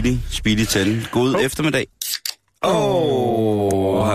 [0.00, 1.08] Speedy, speedy, speedy til.
[1.12, 1.44] God oh.
[1.44, 1.86] eftermiddag.
[2.62, 4.08] Oh.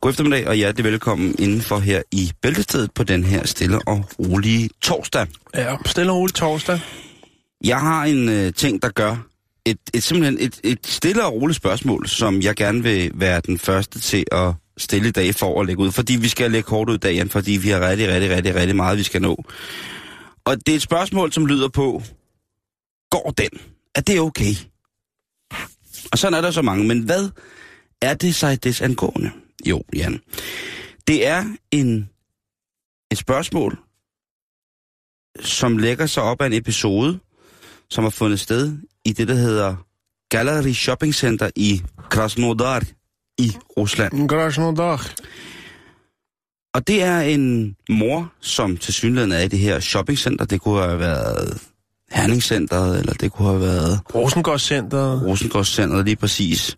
[0.00, 4.70] God eftermiddag, og hjertelig velkommen indenfor her i Bæltestedet på den her stille og rolige
[4.82, 5.26] torsdag.
[5.54, 6.80] Ja, stille og roligt torsdag.
[7.64, 9.16] Jeg har en øh, ting, der gør
[9.66, 13.58] et, et simpelthen et, et stille og roligt spørgsmål, som jeg gerne vil være den
[13.58, 15.92] første til at stille i dag for at lægge ud.
[15.92, 18.76] Fordi vi skal lægge kort ud i dagen, fordi vi har rigtig, rigtig, rigtig, rigtig
[18.76, 19.44] meget, vi skal nå.
[20.44, 22.02] Og det er et spørgsmål, som lyder på,
[23.10, 23.71] går den?
[23.94, 24.54] Er det okay?
[26.12, 27.30] Og sådan er der så mange, men hvad
[28.02, 29.30] er det sig desangående?
[29.66, 30.20] Jo, Jan.
[31.06, 32.10] Det er en,
[33.12, 33.78] et spørgsmål,
[35.40, 37.18] som lægger sig op af en episode,
[37.90, 39.76] som har fundet sted i det, der hedder
[40.30, 42.82] Gallery Shopping Center i Krasnodar
[43.38, 44.28] i Rusland.
[44.28, 45.14] Krasnodar.
[46.74, 50.44] Og det er en mor, som til synligheden er i det her shoppingcenter.
[50.44, 51.62] Det kunne have været
[52.12, 54.00] Herningscenteret, eller det kunne have været...
[54.14, 55.22] Rosengårdscenteret.
[55.26, 56.76] Rosengårdscenteret, lige præcis.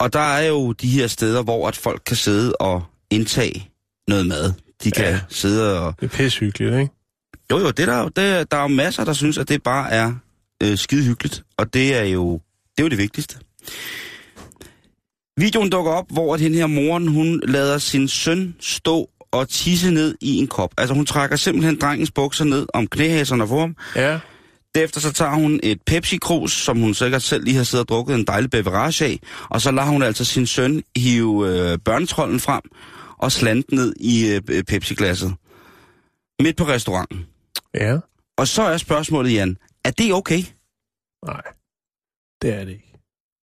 [0.00, 3.68] Og der er jo de her steder, hvor at folk kan sidde og indtage
[4.08, 4.52] noget mad.
[4.84, 5.20] De kan Ja.
[5.28, 5.94] sidde og...
[6.00, 6.92] Det er pissehyggeligt, ikke?
[7.52, 9.90] Jo, jo, det er der, det, der er jo masser, der synes, at det bare
[9.90, 10.12] er
[10.62, 11.42] øh, skide hyggeligt.
[11.58, 12.32] Og det er jo
[12.76, 13.36] det, er jo det vigtigste.
[15.36, 20.14] Videoen dukker op, hvor den her moren, hun lader sin søn stå og tisse ned
[20.20, 20.74] i en kop.
[20.78, 23.76] Altså hun trækker simpelthen drengens bukser ned om knæhæserne for ham.
[23.96, 24.18] Ja.
[24.74, 28.14] Derefter så tager hun et Pepsi-krus, som hun sikkert selv lige har siddet og drukket
[28.14, 29.18] en dejlig beverage af.
[29.50, 32.62] Og så lader hun altså sin søn hive øh, børnetrollen frem
[33.18, 35.34] og slante ned i øh, Pepsi-glasset.
[36.40, 37.26] Midt på restauranten.
[37.74, 37.98] Ja.
[38.36, 40.42] Og så er spørgsmålet, Jan, er det okay?
[41.26, 41.42] Nej.
[42.42, 42.92] Det er det ikke.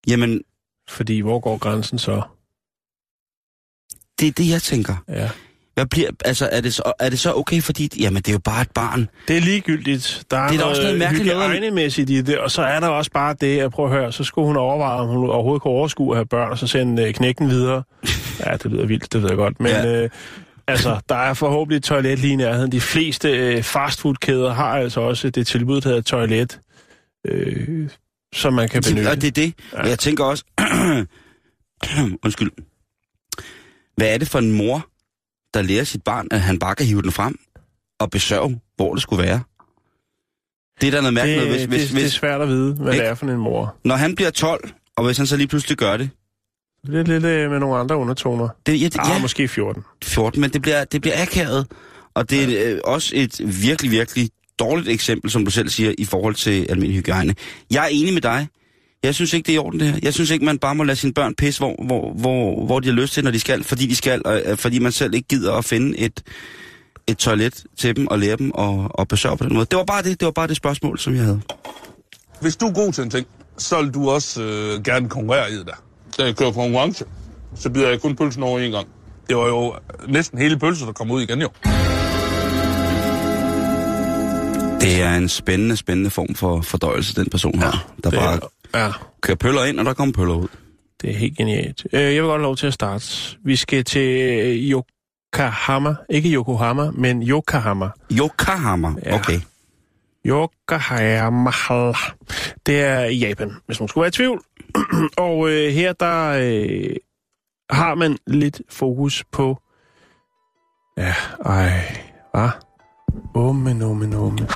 [0.06, 0.40] Jamen,
[0.88, 2.22] Fordi hvor går grænsen så?
[4.20, 4.96] det er det, jeg tænker.
[5.08, 5.30] Ja.
[5.80, 7.90] Hvad bliver, altså, er det, så, er det så okay, fordi...
[8.00, 9.08] Jamen, det er jo bare et barn.
[9.28, 10.22] Det er ligegyldigt.
[10.30, 12.88] Der er, Det er da også noget mærkeligt noget i det, og så er der
[12.88, 15.72] også bare det, at prøv at høre, så skulle hun overveje, om hun overhovedet kunne
[15.72, 17.82] overskue at have børn, og så sende øh, knækken videre.
[18.46, 19.70] Ja, det lyder vildt, det ved jeg godt, men...
[19.70, 20.02] Ja.
[20.02, 20.10] Øh,
[20.68, 22.72] Altså, der er forhåbentlig et toilet lige i nærheden.
[22.72, 26.60] De fleste øh, fastfoodkæder har altså også det tilbud, der hedder toilet,
[27.26, 27.88] øh,
[28.34, 29.08] som man kan benytte.
[29.08, 29.54] Og det er det.
[29.72, 29.88] Ja.
[29.88, 30.44] Jeg tænker også...
[32.24, 32.50] Undskyld.
[33.96, 34.89] Hvad er det for en mor,
[35.54, 37.38] der lærer sit barn, at han bare kan hive den frem
[38.00, 39.40] og besørge, hvor det skulle være?
[40.80, 42.48] Det er da noget mærkeligt, det, noget, hvis, hvis, det, det er hvis, svært at
[42.48, 43.04] vide, hvad Ikke?
[43.04, 43.76] det er for en mor.
[43.84, 46.10] når han bliver 12, og hvis han så lige pludselig gør det,
[46.84, 48.48] Lidt, lidt øh, med nogle andre undertoner.
[48.66, 49.84] det, ja, det, Ja, ja, måske 14.
[50.04, 51.66] 14, men det bliver, det bliver akavet.
[52.14, 56.04] Og det er øh, også et virkelig, virkelig dårligt eksempel, som du selv siger, i
[56.04, 57.34] forhold til almindelig hygiejne.
[57.70, 58.48] Jeg er enig med dig.
[59.02, 59.98] Jeg synes ikke, det er i orden det her.
[60.02, 62.88] Jeg synes ikke, man bare må lade sine børn pisse, hvor, hvor, hvor, hvor de
[62.88, 65.28] har lyst til, når de skal, fordi de skal, og øh, fordi man selv ikke
[65.28, 66.22] gider at finde et,
[67.06, 69.66] et toilet til dem og lære dem og, og besørge på den måde.
[69.70, 71.40] Det var bare det, det var bare det spørgsmål, som jeg havde.
[72.40, 73.26] Hvis du er god til en ting,
[73.58, 75.82] så vil du også øh, gerne konkurrere i det der.
[76.18, 77.04] Da jeg kører konkurrence,
[77.54, 78.88] så bider jeg kun pølsen over en gang.
[79.28, 79.74] Det var jo
[80.08, 81.48] næsten hele pølsen, der kom ud igen jo.
[84.80, 88.38] Det er en spændende, spændende form for fordøjelse, den person her, der Det bare er,
[88.74, 88.92] ja,
[89.22, 90.48] kører pøller ind, og der kommer pøller ud.
[91.00, 91.86] det er helt genialt.
[91.92, 93.06] Øh, jeg vil godt have lov til at starte.
[93.44, 95.94] Vi skal til øh, Yokohama.
[96.10, 97.88] Ikke Yokohama, men Yokohama.
[98.12, 99.14] Yokohama, Ja.
[99.14, 99.40] okay.
[100.26, 101.50] Yokohama.
[102.66, 104.42] Det er i Japan, hvis man skulle være i tvivl.
[105.26, 106.96] og øh, her der øh,
[107.70, 109.58] har man lidt fokus på...
[110.98, 111.14] Ja,
[111.44, 111.80] ej,
[112.34, 112.48] hvad?
[113.34, 114.48] Umme, numme, numme.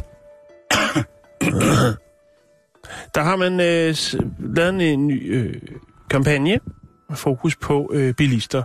[3.15, 3.95] Der har man øh,
[4.55, 5.55] lavet en ny øh,
[6.11, 6.59] kampagne
[7.09, 8.63] med fokus på øh, bilister.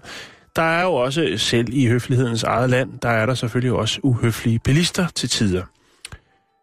[0.55, 4.59] Der er jo også, selv i høflighedens eget land, der er der selvfølgelig også uhøflige
[4.59, 5.63] bilister til tider.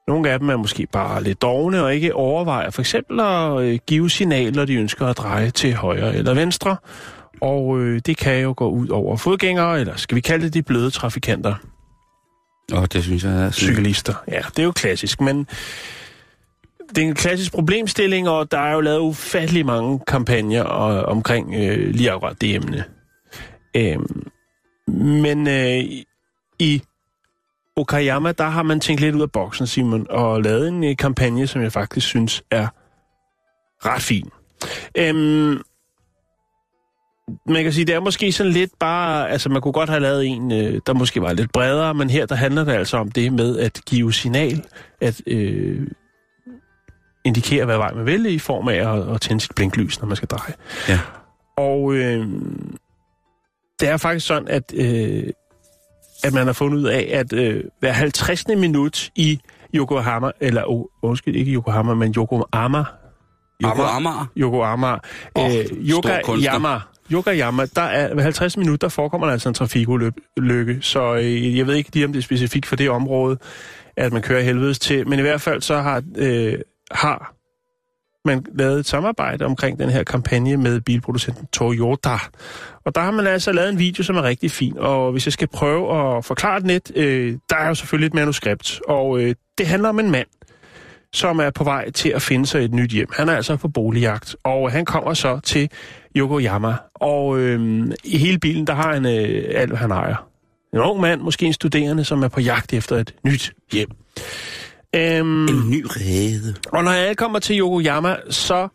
[0.08, 3.78] Nogle af dem er måske bare lidt dogne og ikke overvejer for eksempel at øh,
[3.86, 6.76] give signaler, de ønsker at dreje til højre eller venstre.
[7.40, 10.62] Og øh, det kan jo gå ud over fodgængere, eller skal vi kalde det de
[10.62, 11.54] bløde trafikanter,
[12.72, 13.50] Og det synes jeg er...
[13.50, 14.14] cyklister.
[14.28, 15.46] Ja, det er jo klassisk, men
[16.88, 21.55] det er en klassisk problemstilling, og der er jo lavet ufattelig mange kampagner og, omkring
[21.55, 22.85] øh, lige akkurat det emne.
[23.77, 24.29] Øhm,
[24.97, 25.85] men øh,
[26.59, 26.83] i
[27.77, 31.47] Okayama, der har man tænkt lidt ud af boksen, Simon, og lavet en øh, kampagne,
[31.47, 32.67] som jeg faktisk synes er
[33.87, 34.31] ret fin.
[34.99, 35.62] Øhm,
[37.47, 40.27] man kan sige, det er måske sådan lidt bare, altså man kunne godt have lavet
[40.27, 43.33] en, øh, der måske var lidt bredere, men her der handler det altså om det
[43.33, 44.65] med at give signal,
[45.00, 45.87] at øh,
[47.26, 50.17] indikere, hvad vej man vælger i form af at, at tænde sit blinklys, når man
[50.17, 50.55] skal dreje.
[50.88, 51.00] Ja.
[51.56, 52.26] Og øh,
[53.81, 55.25] det er faktisk sådan, at, øh,
[56.25, 58.49] at man har fundet ud af, at øh, hver 50.
[58.49, 59.40] minut i
[59.75, 62.84] Yokohama, eller oh, undskyld, ikke Yokohama, men Yokohama.
[64.37, 64.93] Yokohama,
[65.37, 65.64] Åh, oh, øh.
[65.88, 66.81] Yokoyama,
[67.12, 71.67] Yokoyama, der er ved 50 minutter, der forekommer der altså en trafikulykke, så øh, jeg
[71.67, 73.38] ved ikke lige, om det er specifikt for det område,
[73.96, 76.58] at man kører helvedes til, men i hvert fald så har, øh,
[76.91, 77.37] har
[78.27, 82.19] man lavet et samarbejde omkring den her kampagne med bilproducenten Toyota.
[82.85, 85.33] Og der har man altså lavet en video, som er rigtig fin, og hvis jeg
[85.33, 89.35] skal prøve at forklare den lidt, øh, der er jo selvfølgelig et manuskript, og øh,
[89.59, 90.27] det handler om en mand,
[91.12, 93.09] som er på vej til at finde sig et nyt hjem.
[93.12, 95.71] Han er altså på boligjagt, og han kommer så til
[96.17, 96.75] Yokoyama.
[96.94, 100.29] Og øh, i hele bilen, der har han øh, alt, hvad han ejer.
[100.75, 103.88] En ung mand, måske en studerende, som er på jagt efter et nyt hjem.
[104.96, 106.54] Øhm, En ny rede.
[106.72, 108.69] og når jeg kommer til Yokoyama, så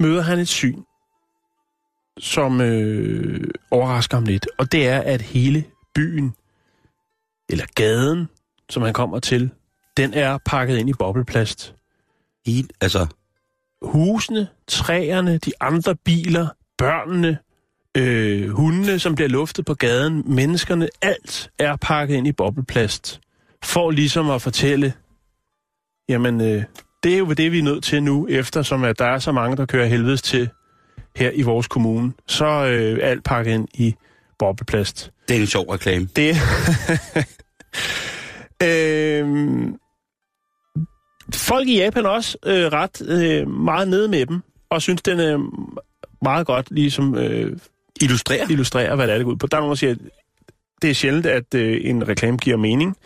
[0.00, 0.82] møder han et syn,
[2.18, 3.40] som øh,
[3.70, 4.46] overrasker ham lidt.
[4.58, 5.64] Og det er, at hele
[5.94, 6.34] byen,
[7.48, 8.28] eller gaden,
[8.70, 9.50] som han kommer til,
[9.96, 11.74] den er pakket ind i bobleplast.
[12.46, 13.06] Helt, altså,
[13.82, 16.48] Husene, træerne, de andre biler,
[16.78, 17.38] børnene,
[17.96, 23.20] øh, hundene, som bliver luftet på gaden, menneskerne, alt er pakket ind i bobleplast.
[23.64, 24.92] For ligesom at fortælle,
[26.08, 26.62] jamen, øh,
[27.02, 29.56] det er jo det, vi er nødt til nu, eftersom at der er så mange,
[29.56, 30.48] der kører helvedes til
[31.16, 32.12] her i vores kommune.
[32.26, 33.94] Så øh, alt pakket ind i
[34.38, 35.10] bobleplast.
[35.28, 36.08] det er en sjov reklame.
[36.16, 36.36] Det
[38.68, 39.74] øhm,
[41.34, 45.20] Folk i Japan er også øh, ret øh, meget nede med dem, og synes, den
[45.20, 45.50] er
[46.22, 47.56] meget godt ligesom øh,
[48.00, 48.46] Illustrerer.
[48.50, 49.46] illustrerer, hvad det er, det går ud på.
[49.46, 49.98] Der er nogen, der siger, at
[50.82, 52.96] det er sjældent, at øh, en reklame giver mening.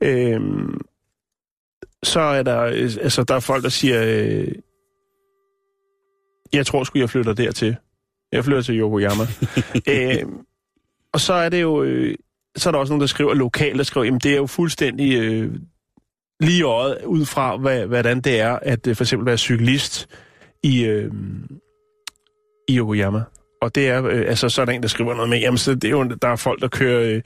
[0.00, 0.80] Øhm,
[2.02, 4.52] så er der, øh, altså, der er folk, der siger, øh,
[6.52, 7.76] jeg tror sgu, jeg flytter dertil.
[8.32, 9.24] Jeg flytter til Yokoyama.
[9.88, 10.38] øhm,
[11.12, 12.14] og så er det jo, øh,
[12.56, 15.18] så er der også nogen, der skriver lokalt, der skriver, jamen det er jo fuldstændig
[15.18, 15.54] øh,
[16.40, 20.08] lige øjet, ud fra, hvad, hvordan det er, at øh, for eksempel være cyklist
[20.62, 21.12] i, øh,
[22.68, 23.22] i Yokoyama.
[23.62, 25.74] Og det er, øh, altså så er der en, der skriver noget med, jamen så
[25.74, 27.22] det er jo, der er folk, der kører øh,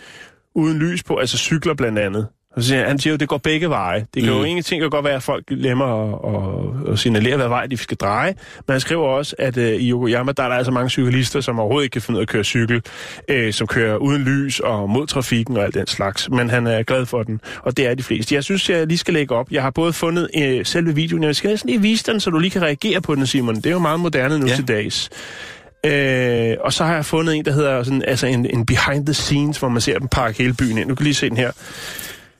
[0.54, 2.28] uden lys på, altså cykler blandt andet.
[2.56, 4.06] Og så siger, han- han siger jo, det går begge veje.
[4.14, 4.38] Det kan mm.
[4.38, 7.76] jo ingenting kan godt være, at folk glemmer at, at, at signalere, hvad vej de
[7.76, 8.34] skal dreje.
[8.66, 11.58] Men han skriver også, at øh, i Yokoyama, der er der altså mange cyklister, som
[11.60, 12.82] overhovedet ikke kan finde ud af at køre cykel,
[13.28, 16.30] øh, som kører uden lys og mod trafikken og alt den slags.
[16.30, 18.34] Men han er glad for den, og det er de fleste.
[18.34, 19.50] Jeg synes, jeg lige skal lægge op.
[19.50, 22.38] Jeg har både fundet øh, selve videoen, jeg skal næsten lige vise den, så du
[22.38, 23.54] lige kan reagere på den, Simon.
[23.56, 24.46] Det er jo meget moderne nu.
[24.46, 24.54] Ja.
[24.54, 25.10] til dags.
[25.86, 29.14] Øh, og så har jeg fundet en, der hedder sådan, altså en, en behind the
[29.14, 30.88] scenes, hvor man ser dem pakke hele byen ind.
[30.88, 31.50] Du kan lige se den her.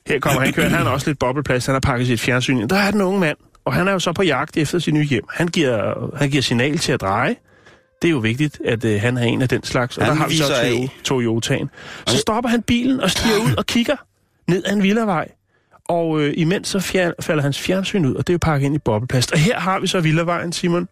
[0.07, 0.69] Her kommer han kører.
[0.69, 1.65] Han har også lidt bobleplads.
[1.65, 2.69] Han har pakket sit fjernsyn ind.
[2.69, 5.03] Der er den unge mand, og han er jo så på jagt efter sit nye
[5.03, 5.23] hjem.
[5.33, 7.35] Han giver, han giver signal til at dreje.
[8.01, 9.97] Det er jo vigtigt, at øh, han er en af den slags.
[9.97, 10.43] Og Han der har vi så.
[10.43, 11.69] Toyo- Toyotaen.
[12.07, 13.95] Så stopper han bilen og stiger ud og kigger
[14.47, 15.27] ned ad en villavej.
[15.85, 18.75] Og øh, imens så fjer, falder hans fjernsyn ud, og det er jo pakket ind
[18.75, 19.31] i bobleplast.
[19.31, 20.87] Og her har vi så villavejen, Simon.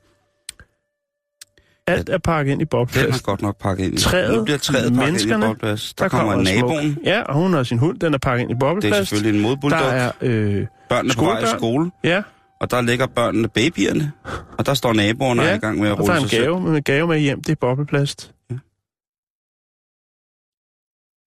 [1.89, 3.19] Alt er pakket ind i Den bobleplast.
[3.21, 3.97] er godt nok pakket ind i.
[3.97, 5.33] Træet, nu bliver træet pakket ind i.
[5.33, 6.91] Der, der kommer, en naboen.
[6.93, 8.99] smuk- Ja, og hun har sin hund, den er pakket ind i Det bobleplast.
[8.99, 9.79] er selvfølgelig en Der modbulldog.
[9.81, 12.21] er, øh, Børnene på vej i skole, ja,
[12.61, 14.11] og der ligger børnene babyerne.
[14.57, 15.55] Og der står naboerne ja.
[15.55, 16.43] i gang med at og der rulle er en sig selv.
[16.43, 18.31] gave, med en gave med hjem, det er bobleplast.
[18.51, 18.55] Ja.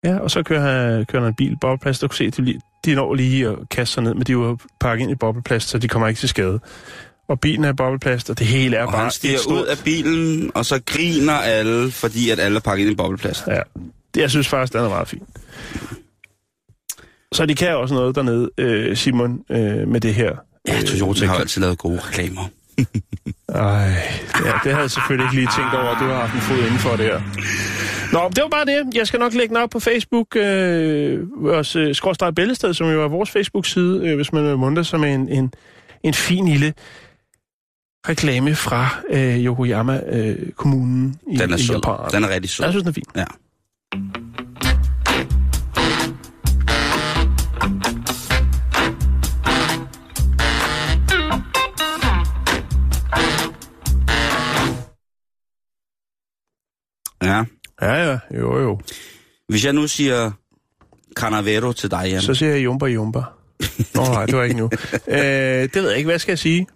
[0.06, 0.62] Ja, og så kører,
[0.96, 3.94] han, kører han en bil bobleplast, og kan se, de, de når lige at kaste
[3.94, 6.30] sig ned, men de er jo pakket ind i bobleplast, så de kommer ikke til
[6.30, 6.60] skade.
[7.28, 10.52] Og bilen er bobleplast, og det hele er Og bare han stiger ud af bilen,
[10.56, 13.48] og så griner alle, fordi at alle er pakket ind i bobleplast.
[13.48, 13.62] Ja,
[14.16, 15.24] det, jeg synes faktisk, den er meget fin.
[17.32, 20.32] Så de kan også noget dernede, øh, Simon, øh, med det her.
[20.68, 22.50] Ja, Øh, Toyota har altid lavet gode reklamer.
[23.50, 23.62] Ej,
[24.46, 26.58] ja, det havde jeg selvfølgelig ikke lige tænkt over, at du har haft en fod
[26.58, 27.22] inden for det her.
[28.14, 28.96] Nå, det var bare det.
[28.96, 33.08] Jeg skal nok lægge den op på Facebook, øh, vores øh, Bællested, som jo er
[33.08, 35.54] vores Facebook-side, øh, hvis man vil munter med en, en,
[36.04, 36.74] en fin lille
[38.10, 41.62] reklame fra øh, Yokoyama-kommunen øh, i, den er i.
[41.62, 42.12] Japan.
[42.12, 42.66] Den er rigtig sød.
[42.66, 43.04] Jeg synes, den er fin.
[43.16, 43.26] Ja.
[57.24, 57.44] Ja.
[57.82, 58.20] Ja, ja.
[58.38, 58.80] Jo, jo.
[59.48, 60.32] Hvis jeg nu siger
[61.16, 62.22] Canavero til dig, Jan.
[62.22, 63.20] Så siger jeg Jumba Jumba.
[63.96, 64.66] Nå nej, det var ikke nu.
[65.08, 65.20] øh,
[65.64, 66.08] det ved jeg ikke.
[66.08, 66.68] Hvad skal jeg sige?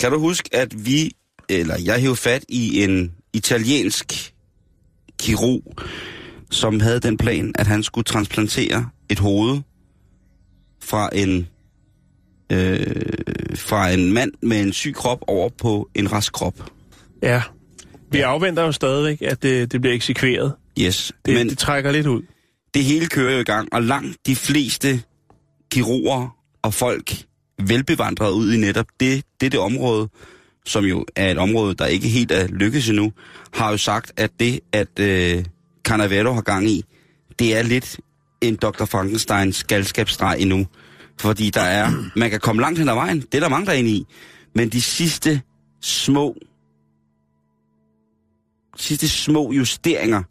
[0.00, 1.12] Kan du huske, at vi,
[1.48, 4.32] eller jeg hævde fat i en italiensk
[5.18, 5.76] kirurg,
[6.50, 9.60] som havde den plan, at han skulle transplantere et hoved
[10.82, 11.48] fra en
[12.52, 12.96] øh,
[13.56, 16.70] fra en mand med en syg krop over på en rask krop.
[17.22, 17.42] Ja.
[18.10, 20.52] Vi afventer jo stadigvæk, at det, det bliver eksekveret.
[20.80, 22.22] Yes, Det, men det trækker lidt ud.
[22.74, 25.02] det hele kører jo i gang, og langt de fleste
[25.70, 27.25] kirurger og folk
[27.62, 30.08] velbevandret ud i netop det, det, det område,
[30.64, 33.12] som jo er et område, der ikke helt er lykkes endnu,
[33.54, 35.44] har jo sagt, at det, at øh,
[35.84, 36.84] Cannavero har gang i,
[37.38, 38.00] det er lidt
[38.40, 38.84] en Dr.
[38.84, 40.66] Frankensteins galskabsstreg endnu.
[41.20, 43.72] Fordi der er, man kan komme langt hen ad vejen, det er der mange, der
[43.72, 44.06] er inde i,
[44.54, 45.42] men de sidste
[45.80, 46.36] små,
[48.76, 50.22] sidste små justeringer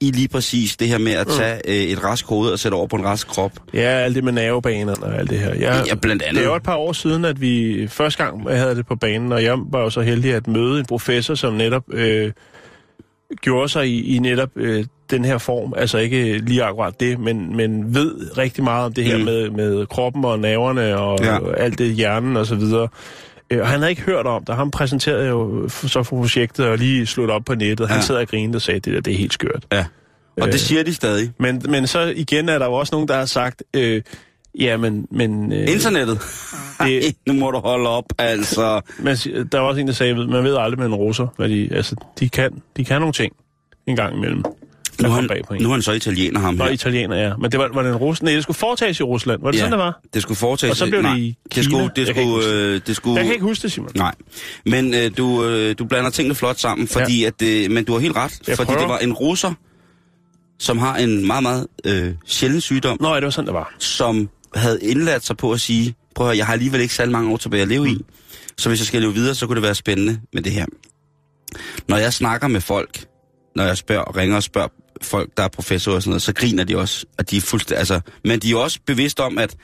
[0.00, 2.86] i lige præcis det her med at tage øh, et rask hoved og sætte over
[2.86, 3.52] på en rask krop.
[3.74, 5.54] Ja, alt det med nervebanerne og alt det her.
[5.54, 6.36] Jeg, Ja, blandt andet.
[6.36, 9.32] Det er jo et par år siden, at vi første gang havde det på banen,
[9.32, 12.32] og jeg var jo så heldig at møde en professor, som netop øh,
[13.40, 15.74] gjorde sig i, i netop øh, den her form.
[15.76, 19.20] Altså ikke lige akkurat det, men, men ved rigtig meget om det her Mm.
[19.22, 19.26] mm.
[19.26, 21.34] med, med kroppen og nerverne og Ja.
[21.34, 21.54] ja.
[21.56, 22.88] alt det, hjernen og så videre.
[23.50, 24.56] Øh, Og han havde ikke hørt om det.
[24.56, 27.88] Han præsenterede jo så for projektet og lige slået op på nettet.
[27.88, 28.02] Han Ja.
[28.02, 29.66] sad og grinede og sagde, det der, det er helt skørt.
[29.72, 29.84] Ja.
[30.40, 30.52] Og Øh.
[30.52, 31.32] det siger de stadig.
[31.40, 34.02] Men, men så igen er der jo også nogen, der har sagt, øh,
[34.60, 35.06] ja, men...
[35.10, 36.18] men øh, Internettet.
[36.80, 38.80] det, nu må du holde op, altså.
[38.98, 41.48] man, siger- der var også en, der sagde, man ved aldrig med en russer, hvad
[41.48, 43.32] de, altså, de kan, de kan nogle ting
[43.86, 44.42] en gang imellem.
[44.98, 45.62] Der Nu kom han, bag på en.
[45.62, 46.70] nu er han så italiener, ham Nå, her.
[46.70, 47.36] italiener, ja.
[47.36, 48.22] Men det var, var det en rus?
[48.22, 49.42] Nej, det skulle foretages i Rusland.
[49.42, 49.62] Var det ja.
[49.62, 50.00] sådan, det var?
[50.14, 50.70] det skulle foretages.
[50.70, 51.64] Og så blev det nej, i det Kina.
[51.64, 53.90] skulle, det Jeg kan ikke skulle, øh, det skulle, Jeg kan ikke huske det, Simon.
[53.94, 54.14] Nej,
[54.66, 57.26] men øh, du, øh, du blander tingene flot sammen, fordi ja.
[57.26, 58.80] at, øh, men du har helt ret, Jeg fordi prøver.
[58.80, 59.52] det var en russer,
[60.58, 63.74] som har en meget, meget øh, sjælden sygdom, Nå, ja, det var sådan, det var.
[63.78, 67.12] som havde indladt sig på at sige, prøv at høre, jeg har alligevel ikke særlig
[67.12, 67.98] mange år tilbage at leve i,
[68.58, 70.66] så hvis jeg skal leve videre, så kunne det være spændende med det her.
[71.88, 73.04] Når jeg snakker med folk,
[73.56, 74.68] når jeg spørger, ringer og spørger
[75.02, 77.78] folk, der er professorer og sådan noget, så griner de også, at de er fuldstændig,
[77.78, 79.56] altså, men de er også bevidste om, at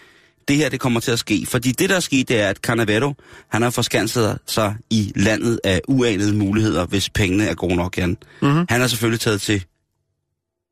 [0.49, 1.47] det her, det kommer til at ske.
[1.47, 3.15] Fordi det, der er sket, det er, at Canavero,
[3.49, 8.17] han har forskanset sig i landet af uanede muligheder, hvis pengene er gode nok, Jan.
[8.43, 8.67] Mhm.
[8.69, 9.65] Han er selvfølgelig taget til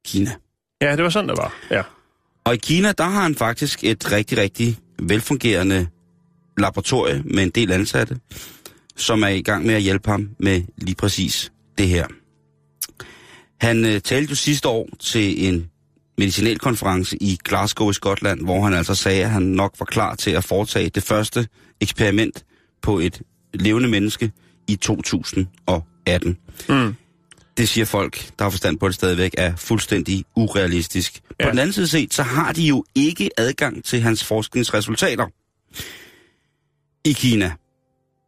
[0.07, 0.31] Kina.
[0.83, 1.55] Ja, det var sådan, det var.
[1.71, 1.83] Ja.
[2.45, 5.87] Og i Kina, der har han faktisk et rigtig, rigtig velfungerende
[6.59, 8.17] laboratorie med en del ansatte,
[8.97, 12.07] som er i gang med at hjælpe ham med lige præcis det her.
[13.61, 15.71] Han øh, talte jo sidste år til en
[16.19, 20.31] medicinalkonference i Glasgow i Skotland, hvor han altså sagde, at han nok var klar til
[20.31, 21.49] at foretage det første
[21.81, 22.45] eksperiment
[22.83, 23.23] på et
[23.55, 24.33] levende menneske
[24.69, 26.37] i 2018.
[26.69, 26.95] Mm.
[27.57, 31.21] Det siger folk, der har forstand på det stadigvæk, er fuldstændig urealistisk.
[31.41, 31.45] Ja.
[31.45, 35.27] På den anden side set, så har de jo ikke adgang til hans forskningsresultater
[37.05, 37.53] i Kina.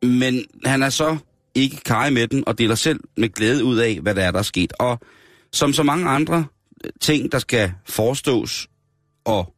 [0.02, 1.16] Men han er så
[1.54, 4.38] ikke kaj med den, og deler selv med glæde ud af, hvad der er, der
[4.38, 4.72] er sket.
[4.78, 5.00] Og
[5.52, 6.44] som så mange andre
[7.00, 8.68] ting, der skal forestås
[9.24, 9.54] og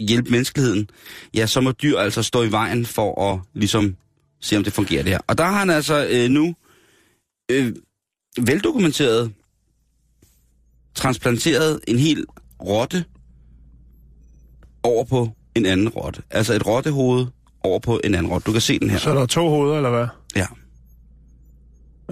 [0.00, 0.90] hjælpe menneskeligheden,
[1.34, 3.96] ja, så må dyr altså stå i vejen for at ligesom
[4.40, 5.20] se, om det fungerer det her.
[5.26, 6.54] Og der har han altså øh, nu
[7.50, 7.72] øh,
[8.46, 9.32] veldokumenteret
[10.94, 12.24] transplanteret en hel
[12.64, 13.04] rotte
[14.82, 16.22] over på en anden rotte.
[16.30, 17.26] Altså et rottehoved
[17.60, 18.46] over på en anden rotte.
[18.46, 18.98] Du kan se den her.
[18.98, 20.06] Så er der to hoveder, eller hvad?
[20.36, 20.46] Ja.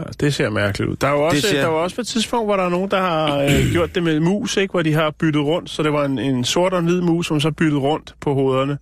[0.00, 0.96] Ja, det ser mærkeligt ud.
[0.96, 1.60] Der er jo også, ser- ser...
[1.60, 4.02] der var også på et tidspunkt, hvor der er nogen, der har øh, gjort det
[4.02, 4.72] med mus, ikke?
[4.72, 5.70] hvor de har byttet rundt.
[5.70, 8.34] Så det var en, en sort og en hvid mus, som så byttede rundt på
[8.34, 8.78] hovederne.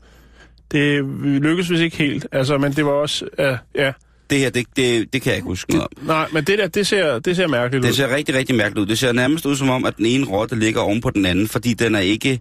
[0.73, 3.25] Det lykkedes vist ikke helt, altså, men det var også...
[3.39, 3.93] Øh, ja.
[4.31, 6.07] Det her, det, det, det kan jeg ikke huske noget om.
[6.07, 7.89] Nej, men det der, det ser, det ser mærkeligt ud.
[7.89, 8.87] Det ser rigtig, rigtig mærkeligt ud.
[8.87, 11.49] Det ser nærmest ud som om, at den ene rotte ligger oven på den anden,
[11.49, 12.41] fordi den er ikke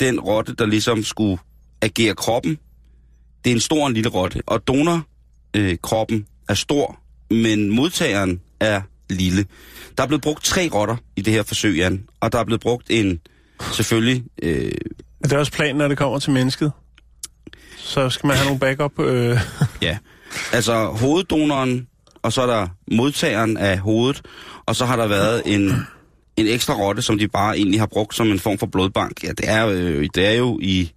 [0.00, 1.38] den rotte, der ligesom skulle
[1.82, 2.58] agere kroppen.
[3.44, 5.02] Det er en stor og en lille rotte, og donorkroppen
[5.56, 6.98] øh, kroppen er stor,
[7.30, 8.80] men modtageren er
[9.10, 9.46] lille.
[9.96, 12.60] Der er blevet brugt tre rotter i det her forsøg, Jan, og der er blevet
[12.60, 13.20] brugt en,
[13.72, 14.72] selvfølgelig, øh,
[15.22, 16.72] Det er også planen, når det kommer til mennesket.
[17.76, 18.98] Så skal man have nogle backup.
[18.98, 19.40] Øh,
[19.82, 19.98] ja,
[20.52, 21.88] altså hoveddonoren,
[22.22, 24.22] og så er der modtageren af hovedet,
[24.66, 25.72] og så har der været en,
[26.36, 29.24] en ekstra rotte, som de bare egentlig har brugt som en form for blodbank.
[29.24, 30.92] Ja, det er, øh, det er jo i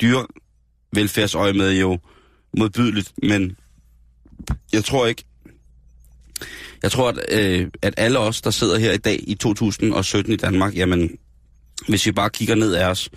[0.00, 1.98] dyrevelfærdsøje med jo
[2.58, 3.56] modbydeligt, men
[4.72, 5.24] jeg tror ikke,
[6.82, 10.36] jeg tror, at, øh, at alle os, der sidder her i dag i 2017 i
[10.36, 11.10] Danmark, jamen,
[11.88, 13.08] hvis vi bare kigger ned af os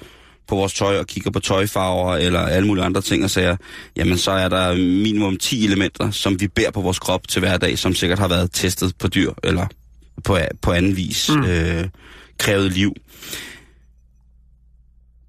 [0.47, 3.57] på vores tøj og kigger på tøjfarver eller alle mulige andre ting og sager,
[3.95, 7.77] jamen så er der minimum 10 elementer, som vi bærer på vores krop til hverdag,
[7.77, 9.67] som sikkert har været testet på dyr eller
[10.23, 11.43] på, på anden vis mm.
[11.43, 11.89] øh,
[12.37, 12.93] krævede liv.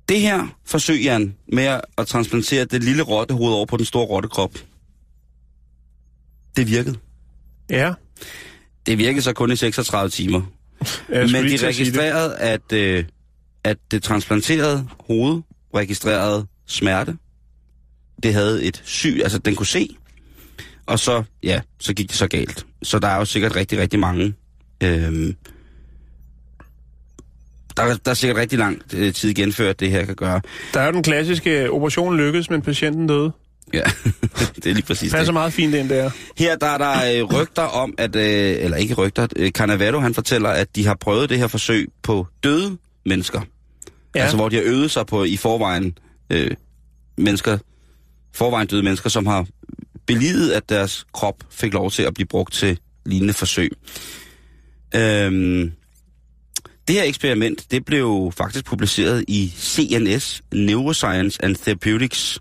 [0.09, 4.07] Det her forsøg, Jan, med at, at transplantere det lille rottehoved over på den store
[4.07, 4.55] rottekrop,
[6.57, 6.97] det virkede.
[7.71, 7.93] Ja.
[8.87, 10.43] Det virkede så kun i 36 timer.
[11.09, 11.63] Men de til at det.
[11.63, 13.05] registrerede, at, øh,
[13.65, 15.43] at det transplanterede hoved
[15.75, 17.17] registrerede smerte.
[18.23, 19.97] Det havde et syg, altså den kunne se.
[20.87, 22.67] Og så, ja, så gik det så galt.
[22.83, 24.35] Så der er jo sikkert rigtig, rigtig mange.
[24.83, 25.35] Øh,
[27.77, 30.41] der, der er sikkert rigtig lang øh, tid genført, det her kan gøre.
[30.75, 33.33] Der er jo den klassiske operation lykkedes, men patienten døde.
[33.75, 33.83] Ja,
[34.57, 35.35] det er lige præcis Passer det.
[35.35, 36.11] meget fint ind der.
[36.39, 40.15] Her der er der øh, rygter om, at, øh, eller ikke rygter, øh, Cannavaro han
[40.15, 43.41] fortæller, at de har prøvet det her forsøg på døde mennesker.
[44.15, 44.21] Ja.
[44.21, 45.99] Altså hvor de har øvet sig på i forvejen
[46.31, 46.51] øh,
[47.19, 47.59] mennesker,
[48.35, 49.47] forvejen døde mennesker, som har
[50.07, 53.71] belidet, at deres krop fik lov til at blive brugt til lignende forsøg.
[54.95, 55.73] Øhm,
[56.89, 62.41] det her eksperiment, det blev faktisk publiceret i CNS, Neuroscience and Therapeutics,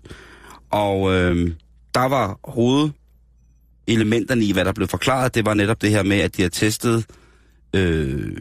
[0.76, 1.50] og øh,
[1.94, 6.36] der var hovedelementerne i, hvad der blev forklaret, det var netop det her med, at
[6.36, 7.04] de har testet
[7.74, 8.36] øh,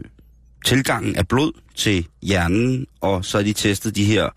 [0.65, 4.29] tilgangen af blod til hjernen, og så har de testet de her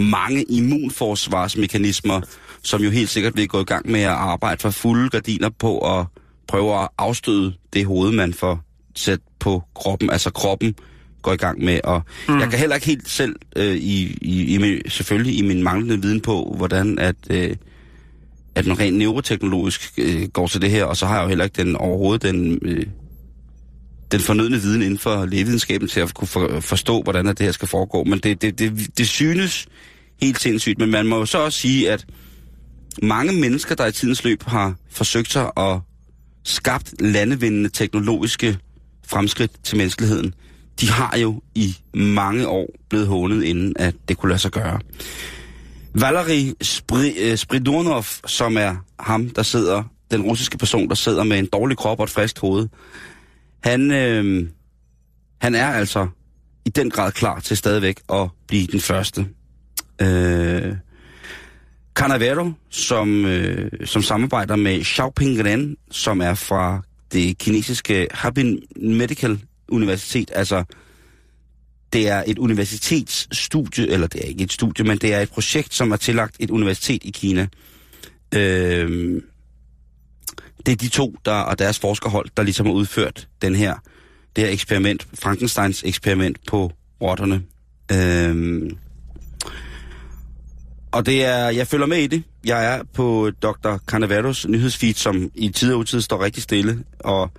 [0.00, 2.20] mange immunforsvarsmekanismer,
[2.62, 5.98] som jo helt sikkert vil gå i gang med at arbejde for fulde gardiner på
[5.98, 6.06] at
[6.48, 8.60] prøve at afstøde det hoved, man får
[8.96, 10.10] sat på kroppen.
[10.10, 10.74] Altså kroppen
[11.22, 12.02] går i gang med at...
[12.28, 12.38] Mm.
[12.38, 16.02] Jeg kan heller ikke helt selv, øh, i, i, i, min- selvfølgelig i min manglende
[16.02, 17.56] viden på, hvordan at, øh,
[18.54, 21.44] at man rent neuroteknologisk øh, går til det her, og så har jeg jo heller
[21.44, 22.86] ikke den overhovedet den, øh,
[24.12, 27.52] den fornødne viden inden for lægevidenskaben til at kunne for, forstå, hvordan at det her
[27.52, 28.04] skal foregå.
[28.04, 29.66] Men det, det, det, det synes
[30.22, 30.78] helt sindssygt.
[30.78, 32.06] Men man må jo så også sige, at
[33.02, 35.80] mange mennesker, der i tidens løb har forsøgt sig at
[36.44, 38.58] skabt landevindende teknologiske
[39.06, 40.34] fremskridt til menneskeligheden,
[40.80, 44.80] de har jo i mange år blevet hånet, inden at det kunne lade sig gøre.
[45.94, 51.38] Valery Spri- øh, Spridonov, som er ham, der sidder, den russiske person, der sidder med
[51.38, 52.68] en dårlig krop og et friskt hoved,
[53.64, 54.48] han, øh,
[55.40, 56.08] han er altså
[56.64, 59.26] i den grad klar til stadigvæk at blive den første.
[60.02, 60.74] Øh,
[61.94, 69.38] Canavero, som, øh, som samarbejder med Xiaoping Ren, som er fra det kinesiske Harbin Medical
[69.70, 70.64] Universitet, altså
[71.92, 75.74] det er et universitetsstudie, eller det er ikke et studie, men det er et projekt,
[75.74, 77.46] som er tillagt et universitet i Kina.
[78.34, 79.22] Øh,
[80.66, 83.74] det er de to, der og deres forskerhold, der ligesom har udført den her,
[84.36, 87.42] det her eksperiment, Frankensteins eksperiment på rotterne.
[87.92, 88.76] Øhm,
[90.92, 92.22] og det er, jeg følger med i det.
[92.44, 93.76] Jeg er på Dr.
[93.86, 97.30] Cannavaros nyhedsfeed, som i tid og utid står rigtig stille, og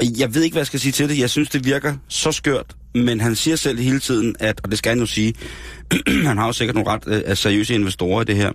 [0.00, 1.18] jeg ved ikke, hvad jeg skal sige til det.
[1.18, 4.78] Jeg synes, det virker så skørt, men han siger selv hele tiden, at, og det
[4.78, 5.34] skal han jo sige,
[6.28, 8.52] han har jo sikkert nogle ret øh, seriøse investorer i det her.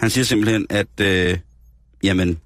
[0.00, 1.38] Han siger simpelthen, at øh,
[2.02, 2.38] jamen,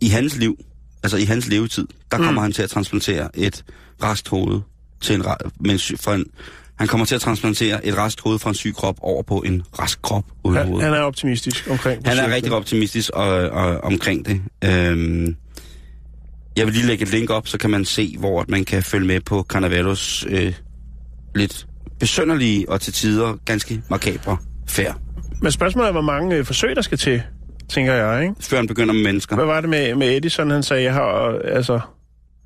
[0.00, 0.56] i hans liv,
[1.02, 2.38] altså i hans levetid, der kommer Mm.
[2.38, 3.64] han til at transplantere et
[4.02, 4.60] rest hoved
[5.00, 6.26] til en, fra en
[6.80, 9.62] han kommer til at transplantere et rest hoved fra en syg krop over på en
[9.78, 10.82] rask krop uden Han, hoved.
[10.82, 14.40] han er optimistisk omkring Han er rigtig optimistisk og, og, omkring det.
[14.64, 15.36] Øhm,
[16.56, 19.06] jeg vil lige lægge et link op, så kan man se, hvor man kan følge
[19.06, 20.54] med på Cannavalos øh,
[21.34, 21.66] lidt
[21.98, 24.36] besønderlige og til tider ganske makabre
[24.68, 24.96] færd,
[25.42, 27.22] Men spørgsmålet er, hvor mange øh, forsøg, der skal til,
[27.68, 28.34] tænker jeg, ikke?
[28.40, 29.36] før han begynder med mennesker.
[29.36, 31.80] Hvad var det med, med Edison, han sagde, jeg har, øh, altså,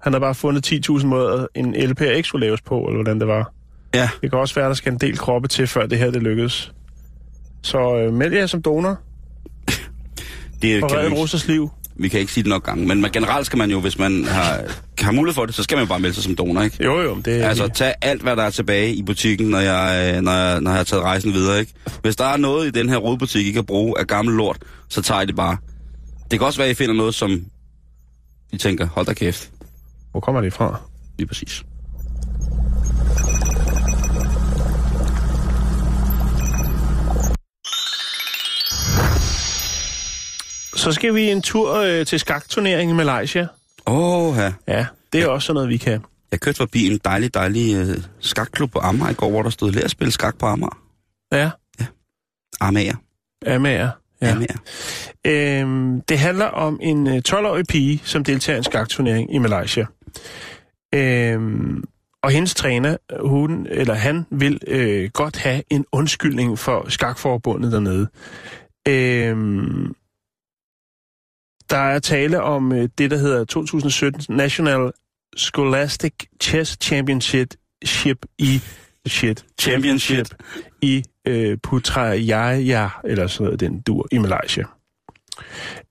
[0.03, 3.29] han har bare fundet 10.000 måder, en LPR ikke skulle laves på, eller hvordan det
[3.29, 3.53] var.
[3.95, 6.23] Ja, Det kan også være, der skal en del kroppe til, før det her det
[6.23, 6.73] lykkes.
[7.63, 8.99] Så øh, meld jer som donor
[10.63, 11.71] det og kan vi, russers liv.
[11.97, 12.87] vi kan ikke sige det nok gange.
[12.87, 14.61] Men man, generelt skal man jo, hvis man har,
[15.01, 16.85] har mulighed for det, så skal man jo bare melde sig som donor, ikke?
[16.85, 17.49] Jo, jo, det er...
[17.49, 20.71] Altså, tag alt, hvad der er tilbage i butikken, når jeg, øh, når jeg, når
[20.71, 21.73] jeg har taget rejsen videre, ikke?
[22.03, 25.03] Hvis der er noget i den her rodbutik, I kan bruge af gammel lort, så
[25.03, 25.57] tager I det bare.
[26.31, 27.45] Det kan også være, at I finder noget, som
[28.53, 29.51] I tænker, hold da kæft.
[30.11, 30.81] Hvor kommer det fra?
[31.19, 31.65] Lige præcis.
[40.85, 43.47] Så skal vi en tur øh, til skakturnering i Malaysia.
[43.87, 44.53] Åh, ja.
[44.69, 46.05] Ja, det er også sådan noget, vi kan.
[46.31, 49.73] Jeg kørte forbi en dejlig, dejlig øh, skakklub på Amager i går, hvor der stod,
[49.73, 50.79] lær at spille skak på Amager.
[51.33, 51.51] Ja,
[52.61, 52.95] Amager.
[53.47, 53.91] Amager.
[54.23, 54.27] Ja.
[54.27, 54.33] Ja.
[54.33, 54.59] Amager.
[55.27, 59.87] Øhm, det handler om en øh, 12-årig pige, som deltager i en skakturnering i Malaysia.
[60.95, 61.85] Øhm,
[62.23, 68.09] og hendes træner, hun eller han, vil øh, godt have en undskyldning for skakforbundet dernede.
[68.89, 69.95] Øhm,
[71.71, 74.93] der er tale om øh, det, der hedder 2017 National
[75.37, 77.55] Scholastic Chess Championship
[78.39, 78.61] i
[79.09, 80.27] shit, Championship.
[80.83, 84.65] i øh, Putrajaya, eller sådan noget, den dur, i Malaysia.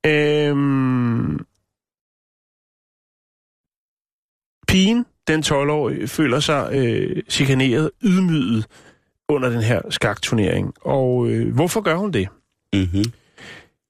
[0.06, 1.40] Øhm,
[4.68, 8.66] pigen, den 12-årige, føler sig øh, chikaneret, ydmyget
[9.30, 10.74] under den her skakturnering.
[10.82, 12.28] Og øh, hvorfor gør hun det?
[12.74, 13.04] Mm-hmm.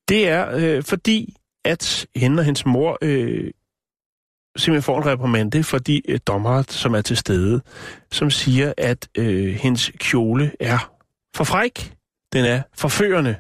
[0.09, 3.51] Det er øh, fordi, at hende og hendes mor øh,
[4.57, 7.61] simpelthen får en reprimande for de øh, dommer, som er til stede,
[8.11, 10.91] som siger, at øh, hendes kjole er
[11.35, 11.93] for fræk.
[12.33, 13.35] Den er forførende.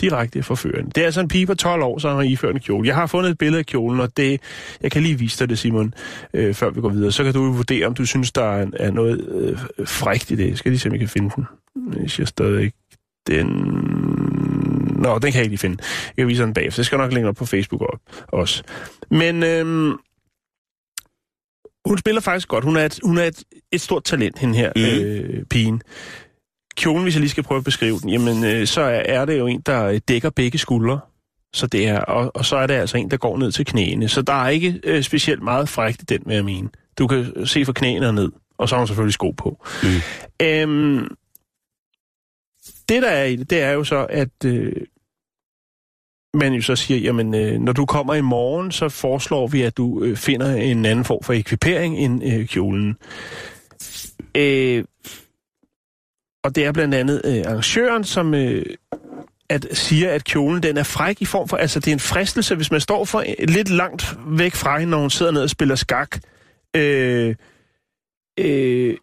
[0.00, 0.90] Direkte forførende.
[0.90, 2.86] Det er altså en pige på 12 år, som har iført en kjole.
[2.88, 4.40] Jeg har fundet et billede af kjolen, og det,
[4.80, 5.94] jeg kan lige vise dig det, Simon,
[6.34, 7.12] øh, før vi går videre.
[7.12, 10.48] Så kan du vurdere, om du synes, der er, er noget øh, frækt i det.
[10.48, 11.46] Jeg skal lige se, om jeg kan finde den.
[12.18, 12.72] Jeg stadig.
[13.26, 13.46] Den...
[14.98, 15.82] Nå, den kan jeg ikke lige finde.
[16.16, 16.78] Jeg kan vise den bagefter.
[16.80, 18.62] Det skal nok længere op på Facebook op, også.
[19.10, 19.92] Men øhm,
[21.86, 22.64] hun spiller faktisk godt.
[22.64, 24.84] Hun er et, hun er et, et stort talent, hende her, Mhm.
[24.84, 25.82] øh, pigen.
[26.76, 29.38] Kjolen, hvis jeg lige skal prøve at beskrive den, jamen, øh, så er, er det
[29.38, 31.00] jo en, der dækker begge skuldre.
[31.54, 34.08] Så det er, og, og så er det altså en, der går ned til knæene.
[34.08, 36.68] Så der er ikke øh, specielt meget frækt i den, vil jeg mene.
[36.98, 39.66] Du kan se fra knæene og ned, og så har hun selvfølgelig sko på.
[39.82, 39.88] Mm.
[40.46, 41.06] Øhm,
[42.88, 44.72] det, der er i det, det er jo så, at øh,
[46.34, 49.76] man jo så siger, jamen, øh, når du kommer i morgen, så foreslår vi, at
[49.76, 52.96] du øh, finder en anden form for ekvipering end øh, kjolen.
[54.34, 54.84] Øh,
[56.44, 58.64] og det er blandt andet øh, arrangøren, som øh,
[59.50, 62.54] at siger, at kjolen den er fræk i form for, altså det er en fristelse,
[62.54, 65.50] hvis man står for øh, lidt langt væk fra hende, når hun sidder ned og
[65.50, 66.18] spiller skak,
[66.76, 67.34] øh,
[68.38, 68.96] øh,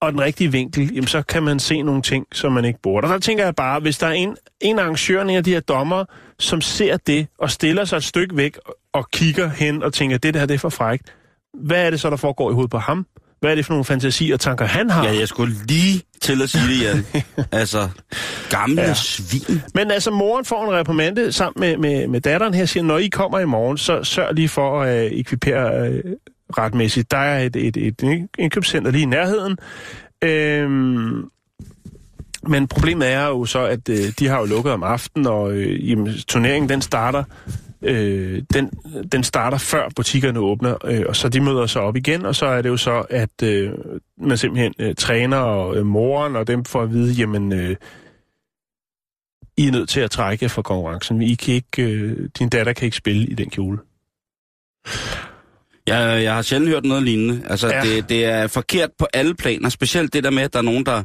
[0.00, 3.04] og den rigtige vinkel, jamen så kan man se nogle ting, som man ikke burde.
[3.04, 5.60] Og der tænker jeg bare, hvis der er en, en arrangør, en af de her
[5.60, 6.04] dommer,
[6.38, 8.58] som ser det og stiller sig et stykke væk
[8.92, 11.14] og, kigger hen og tænker, det der det er for frækt,
[11.54, 13.06] hvad er det så, der foregår i hovedet på ham?
[13.40, 15.04] Hvad er det for nogle fantasier og tanker, han har?
[15.04, 17.24] Ja, jeg skulle lige til at sige det, Jan.
[17.60, 17.88] altså,
[18.50, 18.94] gamle ja.
[18.94, 19.62] svin.
[19.74, 23.08] Men altså, moren får en reprimande sammen med, med, med datteren her, siger, når I
[23.08, 26.02] kommer i morgen, så sørg lige for at øh, ekvipere øh,
[26.58, 27.10] retmæssigt.
[27.10, 29.58] Der er et, et, et, et indkøbscenter lige i nærheden.
[30.24, 31.30] Øhm,
[32.48, 35.90] men problemet er jo så, at øh, de har jo lukket om aftenen, og øh,
[35.90, 37.24] jamen, turneringen den starter
[37.82, 38.70] øh, den,
[39.12, 42.46] den starter før butikkerne åbner, øh, og så de møder så op igen, og så
[42.46, 43.72] er det jo så, at øh,
[44.16, 47.76] man simpelthen øh, træner og øh, moren og dem får at vide, jamen, øh,
[49.56, 51.22] I er nødt til at trække fra konkurrencen.
[51.22, 53.78] I kan ikke, øh, din datter kan ikke spille i den kjole.
[55.88, 57.40] Jeg, jeg har sjældent hørt noget lignende.
[57.48, 57.80] Altså, Ja.
[57.80, 59.68] det, det er forkert på alle planer.
[59.68, 61.02] Specielt det der med, at der er nogen, der,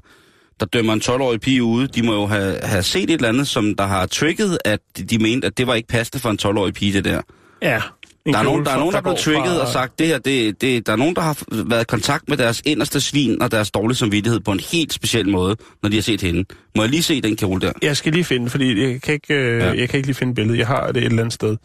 [0.60, 1.88] der dømmer en 12-årig pige ude.
[1.88, 5.04] De må jo have, have set et eller andet, som der har trigget, at de,
[5.04, 7.22] de mente, at det var ikke passende for en 12-årig pige, det der.
[7.62, 7.82] Ja.
[8.26, 10.18] Der er, nogen, der er nogen, der er blevet trigget fra- og sagt, det her,
[10.18, 13.52] det, det, der er nogen, der har været i kontakt med deres inderste svin og
[13.52, 16.46] deres dårlige samvittighed på en helt speciel måde, når de har set hende.
[16.76, 17.72] Må jeg lige se den kjole der?
[17.82, 19.66] Jeg skal lige finde, fordi jeg kan ikke, øh, ja.
[19.72, 20.58] Jeg kan ikke lige finde billedet.
[20.60, 21.58] Jeg har det et eller andet sted.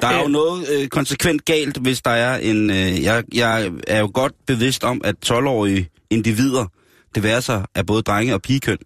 [0.00, 0.24] Der er Øh.
[0.24, 2.70] jo noget øh, konsekvent galt, hvis der er en...
[2.70, 6.66] Øh, jeg, jeg er jo godt bevidst om, at 12-årige individer,
[7.14, 8.78] det være sig af både drenge og pigekøn,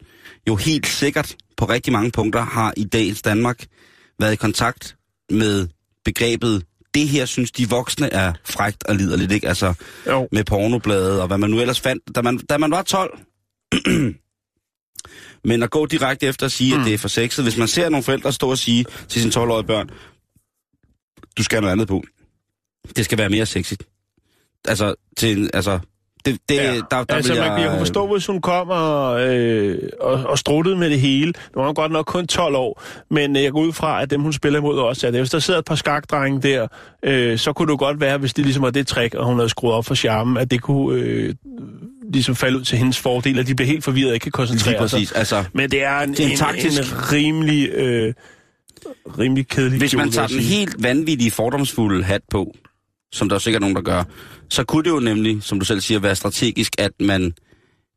[0.49, 3.65] jo helt sikkert på rigtig mange punkter har i dagens Danmark
[4.21, 4.97] været i kontakt
[5.31, 5.69] med
[6.05, 6.62] begrebet,
[6.97, 9.49] det her synes de voksne er frægt og liderligt, ikke?
[9.49, 9.75] Altså
[10.07, 10.29] Jo.
[10.33, 13.19] med pornobladet og hvad man nu ellers fandt, da man, da man var 12.
[15.49, 16.81] Men at gå direkte efter at sige, mm.
[16.81, 19.45] at det er for sexet, hvis man ser nogle forældre stå og sige til sine
[19.45, 19.91] 12-årige børn,
[21.39, 22.05] du skal have noget andet på.
[22.97, 23.83] Det skal være mere sexigt.
[24.69, 25.79] Altså, til, altså
[26.27, 26.75] det, det, Ja.
[26.75, 30.39] der, der altså, man, jeg, jeg kunne forstå, hvis hun kom og, øh, og, og
[30.39, 31.27] struttede med det hele.
[31.27, 34.11] Nu var hun godt nok kun 12 år, men øh, jeg går ud fra, at
[34.11, 36.67] dem, hun spiller imod også, at hvis der sidder et par skakdrenge der,
[37.03, 39.49] øh, så kunne det godt være, hvis det ligesom var det trick, og hun havde
[39.49, 41.35] skruet op for charmen, at det kunne øh,
[42.12, 44.47] ligesom falde ud til hendes fordel, at de blev helt forvirret og ikke kan Lige
[44.47, 44.97] koncentrere sig.
[44.99, 45.12] præcis.
[45.12, 48.15] Altså, Men det er en, Det er en en, taktisk- en rimelig, øh,
[49.19, 52.53] rimelig kedelig hvis man tager den helt vanvittige, fordomsfulde hat på,
[53.12, 54.05] som der er sikkert nogen, der gør,
[54.49, 57.35] så kunne det jo nemlig, som du selv siger, være strategisk, at man...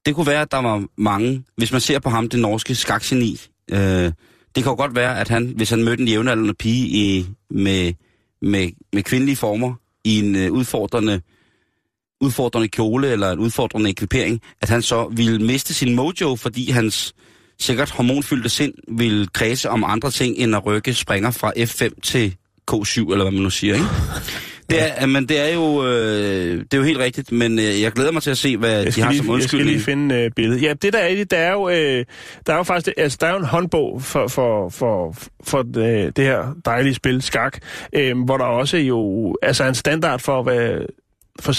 [0.06, 1.43] Det kunne være, at der var mange...
[1.58, 3.41] Hvis man ser på ham, det norske skakgeni,
[3.72, 4.12] øh,
[4.56, 7.93] det kan jo godt være, at han, hvis han mødte en jævnaldrende pige i, med,
[8.41, 11.22] med, med kvindelige former i en øh, udfordrende,
[12.22, 17.13] udfordrende kjole eller en udfordrende ekvipering, at han så ville miste sin mojo, fordi hans
[17.60, 22.36] sikkert hormonfyldte sind ville kredse om andre ting, end at rykke springer fra F5 til
[22.72, 23.88] K7, eller hvad man nu siger, ikke?
[24.70, 27.92] Det er, men det er jo øh, det er jo helt rigtigt, men øh, jeg
[27.92, 29.72] glæder mig til at se, hvad de har lige, som jeg skal undskyldning.
[29.72, 30.62] lige finde øh, billedet.
[30.62, 32.06] Ja, det der er det, der er jo, øh,
[32.46, 36.18] der er jo faktisk, altså der er jo en håndbog for, for, for, for det,
[36.18, 37.58] det her dejlige spil, skak,
[37.94, 40.86] øh, hvor der også jo, altså en standard for, hvad,
[41.40, 41.54] for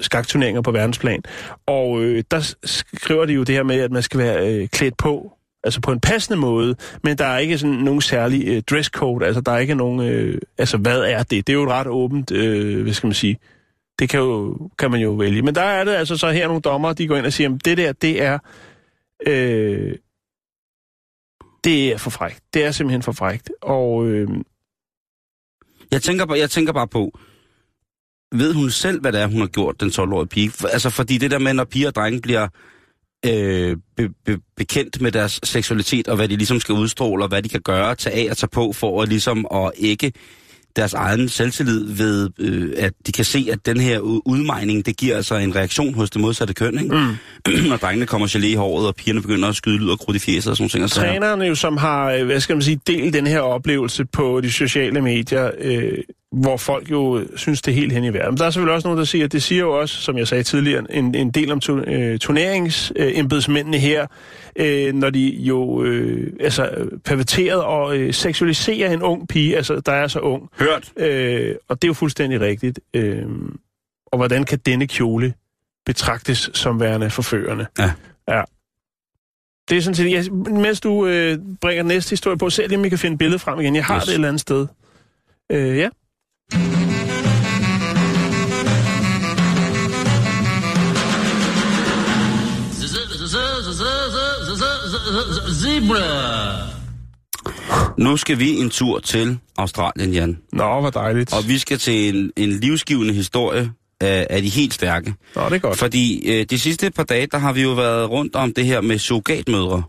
[0.00, 1.22] skakturneringer på verdensplan.
[1.66, 4.96] Og øh, der skriver de jo det her med, at man skal være øh, klædt
[4.96, 5.32] på,
[5.64, 9.40] altså på en passende måde, men der er ikke sådan nogen særlig øh, dresscode, altså
[9.40, 11.46] der er ikke nogen, øh, altså hvad er det?
[11.46, 13.38] Det er jo ret åbent, øh, hvad skal man sige,
[13.98, 15.42] det kan, jo, kan man jo vælge.
[15.42, 17.64] Men der er det altså så her nogle dommer, de går ind og siger, at
[17.64, 18.38] det der, det er,
[19.26, 19.94] øh,
[21.64, 22.42] det er for frækt.
[22.54, 23.50] Det er simpelthen for frækt.
[23.62, 24.28] Og øh,
[25.90, 27.18] Jeg tænker, bare, jeg tænker bare på,
[28.34, 30.50] ved hun selv, hvad det er, hun har gjort, den 12-årige pige?
[30.50, 32.48] For, altså, fordi det der med, når piger og drenge bliver
[33.26, 37.42] øh, be, be, bekendt med deres seksualitet, og hvad de ligesom skal udstråle, og hvad
[37.42, 40.12] de kan gøre, tage af og tage på, for at ligesom at ikke
[40.76, 45.16] deres egen selvtillid ved, øh, at de kan se, at den her udmejning, det giver
[45.16, 46.96] altså en reaktion hos det modsatte køn, ikke?
[46.96, 47.68] Mm.
[47.70, 50.20] når drengene kommer gelé i håret, og pigerne begynder at skyde lyd og krudt i
[50.20, 50.88] fjeset og sådan sager.
[50.88, 54.52] trænerne jo, som har, øh, hvad skal man sige, delt den her oplevelse på de
[54.52, 55.98] sociale medier, øh,
[56.32, 58.32] hvor folk jo synes, det er helt hen i vejret.
[58.32, 60.28] Men der er selvfølgelig også nogen, der siger, at det siger jo også, som jeg
[60.28, 64.06] sagde tidligere, en, en del om tu, øh, turneringsembedsmændene her,
[64.56, 69.92] øh, når de jo øh, altså, perverteret og øh, seksualiserer en ung pige, altså der
[69.92, 70.48] er så ung.
[70.58, 70.92] Hørt.
[70.96, 72.80] Øh, og det er jo fuldstændig rigtigt.
[72.94, 73.26] Øh,
[74.06, 75.34] og hvordan kan denne kjole
[75.86, 77.66] betragtes som værende forførende?
[77.78, 77.92] Ja.
[78.28, 78.42] Ja.
[79.68, 82.84] Det er sådan set, jeg, mens du øh, bringer næste historie på, se lige om
[82.84, 83.76] I kan finde billedet frem igen.
[83.76, 84.04] Jeg har yes.
[84.04, 84.66] det et eller andet sted.
[85.52, 85.88] Øh, ja.
[95.62, 96.72] Zebra.
[97.98, 100.38] Nu skal vi en tur til Australien, Jan.
[100.52, 101.34] Nå, hvor dejligt.
[101.34, 105.14] Og vi skal til en, en livsgivende historie af, af de helt stærke.
[105.36, 105.78] Nå, det er godt.
[105.78, 108.80] Fordi øh, de sidste par dage, der har vi jo været rundt om det her
[108.80, 109.82] med surrogatmødre.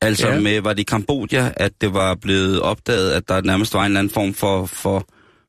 [0.00, 0.40] Altså Ja.
[0.40, 3.86] med, var det i Kambodja, at det var blevet opdaget, at der nærmest var en
[3.86, 5.04] eller anden form for, for,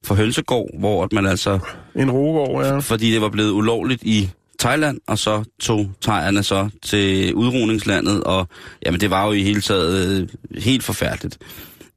[0.06, 1.60] for hønsegård, hvor at man altså,
[1.96, 2.80] En rogård, ja.
[2.80, 8.48] fordi det var blevet ulovligt i Thailand, og så tog thaierne så til udroningslandet, og
[8.86, 10.30] jamen det var jo i hele taget øh,
[10.62, 11.38] helt forfærdeligt.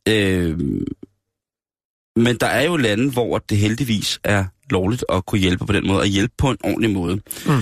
[0.08, 0.58] Øh,
[2.16, 5.86] men der er jo lande, hvor det heldigvis er lovligt at kunne hjælpe på den
[5.86, 7.20] måde, og hjælpe på en ordentlig måde.
[7.46, 7.52] Mm.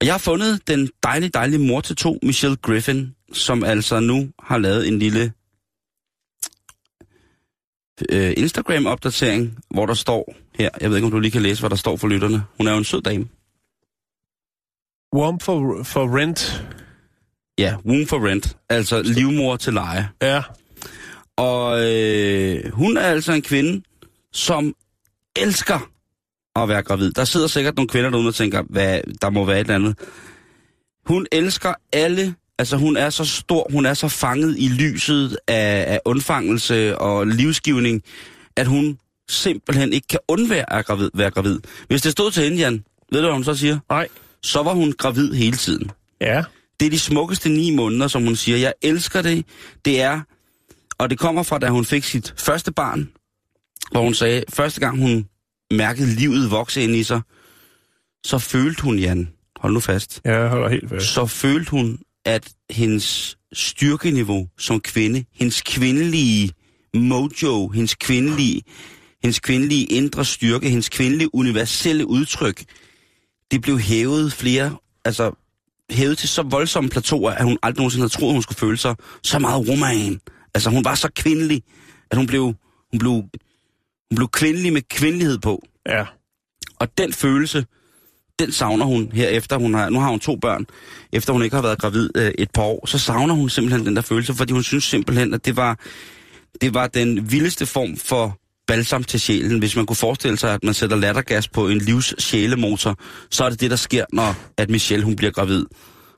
[0.00, 4.28] Og jeg har fundet den dejlige, dejlige mor til to, Michelle Griffin, som altså nu
[4.42, 5.32] har lavet en lille
[8.10, 11.70] øh, Instagram-opdatering, hvor der står her, jeg ved ikke, om du lige kan læse, hvad
[11.70, 12.42] der står for lytterne.
[12.56, 13.28] Hun er jo en sød dame.
[15.14, 16.64] Warm for, for rent.
[17.58, 20.08] Ja, womb for rent, altså livmor til leje.
[20.22, 20.42] Ja.
[21.36, 23.82] Og øh, hun er altså en kvinde,
[24.32, 24.74] som
[25.36, 25.90] elsker
[26.56, 27.12] at være gravid.
[27.12, 29.98] Der sidder sikkert nogle kvinder derude og tænker, hvad, der må være et eller andet.
[31.06, 35.84] Hun elsker alle, altså hun er så stor, hun er så fanget i lyset af,
[35.92, 38.02] af undfangelse og livsgivning,
[38.56, 41.60] at hun simpelthen ikke kan undvære at gravid, være gravid.
[41.88, 43.78] Hvis det stod til hende, Jan, ved du, hvad hun så siger?
[43.90, 44.08] Nej.
[44.42, 45.90] Så var hun gravid hele tiden.
[46.20, 46.42] Ja.
[46.80, 48.58] Det er de smukkeste ni måneder, som hun siger.
[48.58, 49.44] Jeg elsker det.
[49.84, 50.20] Det er,
[50.98, 53.08] og det kommer fra, da hun fik sit første barn,
[53.90, 55.26] hvor hun sagde, første gang hun
[55.70, 57.20] mærkede livet vokse ind i sig,
[58.24, 61.06] så følte hun, Jan, hold nu fast, Jeg holder helt fast.
[61.06, 66.50] så følte hun, at hendes styrkeniveau som kvinde, hendes kvindelige
[66.94, 68.62] mojo, hendes kvindelige,
[69.22, 72.64] hendes kvindelige indre styrke, hendes kvindelige universelle udtryk,
[73.50, 75.32] det blev hævet flere, altså
[75.90, 78.94] hævet til så voldsomme plateauer, at hun aldrig nogensinde havde troet, hun skulle føle sig
[79.22, 80.20] så meget roman.
[80.54, 81.62] Altså hun var så kvindelig,
[82.10, 82.42] at hun blev,
[82.92, 83.12] hun blev,
[84.10, 85.62] hun blev kvindelig med kvindelighed på.
[85.88, 86.06] Ja.
[86.80, 87.66] Og den følelse,
[88.38, 90.66] den savner hun her efter hun har, nu har hun to børn,
[91.12, 93.96] efter hun ikke har været gravid øh, et par år, så savner hun simpelthen den
[93.96, 95.78] der følelse, fordi hun synes simpelthen, at det var,
[96.60, 99.58] det var den vildeste form for balsam til sjælen.
[99.58, 102.98] Hvis man kunne forestille sig, at man sætter lattergas på en livs sjælemotor,
[103.30, 105.64] så er det det, der sker, når at Michelle hun bliver gravid.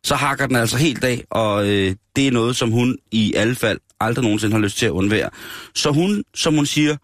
[0.04, 3.54] Så hakker den altså helt af, og øh, det er noget, som hun i alle
[3.54, 5.31] fald aldrig nogensinde har lyst til at undvære.
[5.74, 6.96] Så hun, som hun siger,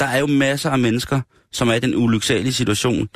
[0.00, 1.20] der er jo masser af mennesker,
[1.52, 3.08] som er i den ulyksalige situation,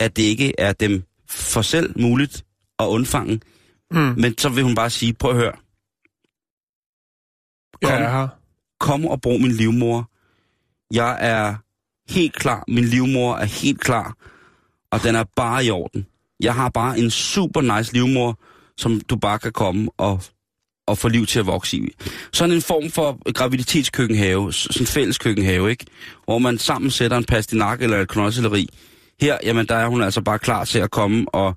[0.00, 2.44] at det ikke er dem for selv muligt
[2.78, 3.40] at undfange.
[3.90, 3.98] Mm.
[3.98, 5.52] Men så vil hun bare sige, prøv at høre,
[7.82, 8.02] Jeg Kom.
[8.02, 8.28] er her.
[8.80, 10.10] kom og brug min livmor.
[10.94, 11.54] Jeg er
[12.14, 12.64] helt klar.
[12.68, 14.16] Min livmor er helt klar.
[14.90, 16.06] Og den er bare i orden.
[16.40, 18.38] Jeg har bare en super nice livmor,
[18.76, 20.22] som du bare kan komme og,
[20.88, 21.88] at få liv til at vokse i.
[22.32, 25.86] Sådan en form for graviditetskøkkenhave, sådan en fælles køkkenhave, ikke?
[26.24, 28.68] Hvor man sammen sætter en pastinak eller et knodselleri.
[29.20, 31.56] Her, jamen der er hun altså bare klar til at komme og...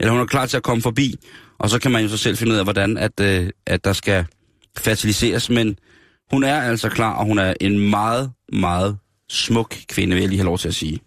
[0.00, 1.14] Eller hun er klar til at komme forbi,
[1.58, 3.92] og så kan man jo så selv finde ud af, hvordan at, øh, at der
[3.92, 4.26] skal
[4.78, 5.50] fertiliseres.
[5.50, 5.78] Men
[6.30, 10.38] hun er altså klar, og hun er en meget, meget smuk kvinde, vil jeg lige
[10.38, 11.00] have lov til at sige.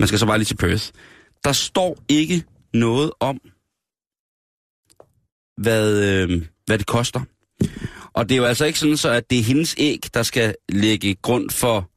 [0.00, 0.90] Man skal så bare lige til Perth.
[1.44, 3.40] Der står ikke noget om,
[5.56, 7.20] hvad, øh, hvad det koster.
[8.12, 10.54] Og det er jo altså ikke sådan, så at det er hendes æg, der skal
[10.68, 11.90] lægge grund for,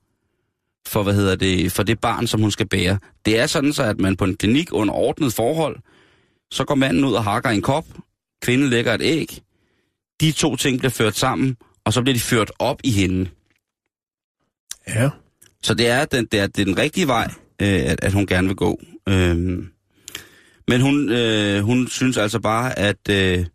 [0.87, 2.99] for, hvad hedder det, for det barn, som hun skal bære.
[3.25, 5.77] Det er sådan så, at man på en klinik under ordnet forhold,
[6.51, 7.85] så går manden ud og hakker en kop,
[8.41, 9.41] kvinden lægger et æg,
[10.21, 13.29] de to ting bliver ført sammen, og så bliver de ført op i hende.
[14.87, 15.09] Ja.
[15.63, 18.27] Så det er den, det er, det er den rigtige vej, øh, at, at hun
[18.27, 18.79] gerne vil gå.
[19.09, 19.71] Øhm,
[20.67, 23.45] men hun, øh, hun synes altså bare, at, øh,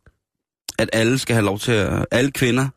[0.78, 2.68] at alle skal have lov til at, alle kvinder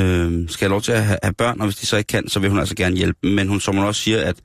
[0.00, 2.28] øh, skal have lov til at have, have børn, og hvis de så ikke kan,
[2.28, 3.30] så vil hun altså gerne hjælpe dem.
[3.30, 4.36] Men hun, som hun også siger, at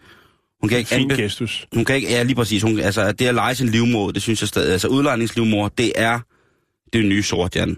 [0.62, 1.68] hun kan ikke Fin anbe- gestus.
[1.74, 4.22] hun kan ikke, ja lige præcis, hun, altså at det at lege sin livmor, det
[4.22, 6.20] synes jeg stadig, altså udlejningslivmor, det er
[6.94, 7.72] det nye sort, Jan.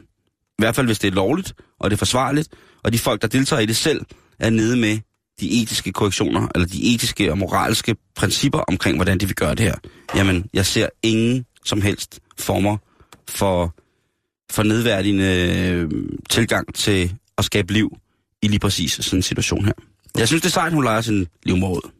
[0.59, 2.49] I hvert fald hvis det er lovligt, og det er forsvarligt,
[2.83, 4.01] og de folk, der deltager i det selv,
[4.39, 4.97] er nede med
[5.39, 9.59] de etiske korrektioner, eller de etiske og moralske principper omkring, hvordan de vil gøre det
[9.59, 9.75] her.
[10.15, 12.77] Jamen, jeg ser ingen som helst former
[13.29, 13.75] for,
[14.51, 15.89] for nedværdigende øh,
[16.29, 17.97] tilgang til at skabe liv
[18.41, 19.73] i lige præcis sådan en situation her.
[20.17, 21.91] Jeg synes, det er sejt, hun leger sin livmor ud.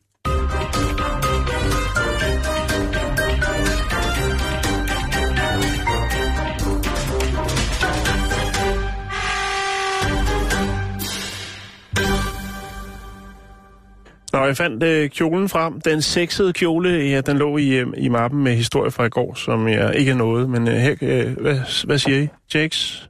[14.34, 15.82] Nå, jeg fandt øh, kjolen frem.
[15.82, 19.34] Den sexede kjole, ja, den lå i, øh, i mappen med historie fra i går,
[19.34, 20.50] som jeg ikke er nået.
[20.50, 22.28] Men øh, her, øh, hvad, hvad siger I?
[22.54, 23.10] Jakes?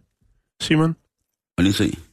[0.61, 0.95] Simon?
[1.57, 2.06] Og lige se.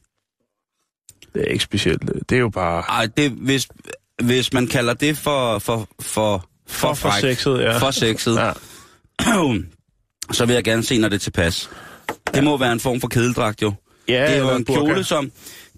[1.35, 2.01] Det er ikke specielt.
[2.29, 3.67] Det er jo bare Ej, det, hvis,
[4.23, 7.61] hvis man kalder det for, for, for, for, for frækt, sexet.
[7.61, 7.77] Ja.
[7.77, 8.51] for sexet, Ja.
[10.31, 11.69] så vil jeg gerne se, når det er tilpas.
[12.33, 13.73] Det må være en form for kedeldragt, jo.
[14.07, 14.79] ja, det er jo en burka.
[14.79, 15.31] kjole, som...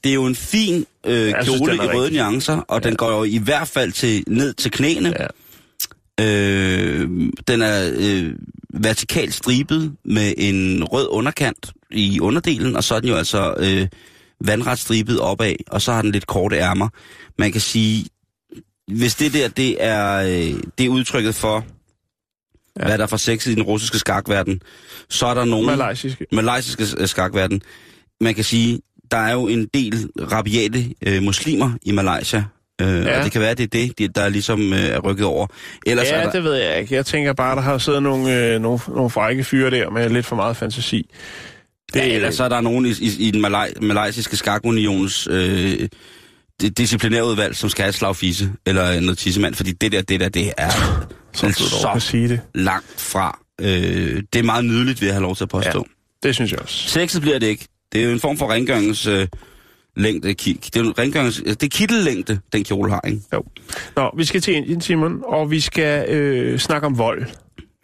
[0.04, 2.22] Det er jo en fin øh, Jeg synes, kjole er i røde rigtig.
[2.22, 2.90] nuancer, og ja.
[2.90, 5.14] den går jo i hvert fald til, ned til knæene.
[5.20, 5.28] Ja.
[6.22, 7.10] Øh,
[7.48, 8.34] den er øh,
[8.74, 13.88] vertikalt stribet med en rød underkant i underdelen, og så er den jo altså øh,
[14.46, 16.90] vandret stribet opad, og så har den lidt korte ærmer.
[17.40, 18.06] Man kan sige,
[18.88, 21.66] hvis det der, det er, øh, det er udtrykket for,
[22.80, 22.86] ja.
[22.86, 24.62] hvad der er for sexet i den russiske skakverden,
[25.10, 25.66] så er der nogen...
[25.66, 26.26] Malaysiske.
[26.32, 27.62] malaysiske øh, skakverden.
[28.22, 28.80] Man kan sige,
[29.12, 32.44] der er jo en del rabiate øh, muslimer i Malaysia,
[32.82, 33.18] øh, ja.
[33.18, 35.48] og det kan være, det er det, de- der ligesom øh, er rykket over.
[35.86, 36.96] Ellers er Ja, der, det ved jeg ikke.
[36.96, 40.26] Jeg tænker bare, der har siddet nogle, øh, nogle, nogle frække fyre der med lidt
[40.26, 41.10] for meget fantasi.
[41.94, 45.88] Det, ja, ellers så er der nogen i, i, i den malaj, malaysiske skakunions øh,
[46.78, 50.30] disciplinærudvalg, som skal have et slag fisse, eller noget tissemand, fordi det der, det der,
[50.30, 50.70] det er
[51.42, 51.48] du
[51.84, 52.42] dog kan sige det.
[52.56, 53.40] langt fra.
[53.62, 55.86] Øh, det er meget nydeligt, jeg have lov til at påstå.
[56.24, 56.28] Ja.
[56.28, 56.90] Det synes jeg også.
[56.90, 57.68] Sexet bliver det ikke.
[57.94, 59.08] Det er jo en form for rengørings...
[59.08, 59.28] Øh,
[60.00, 63.22] længde, ki- det er jo en rengørings, det er kittellængde, den kjole har, ikke?
[63.34, 63.44] Jo.
[63.96, 67.26] Nå, vi skal til Indien, Simon, og vi skal øh, snakke om vold.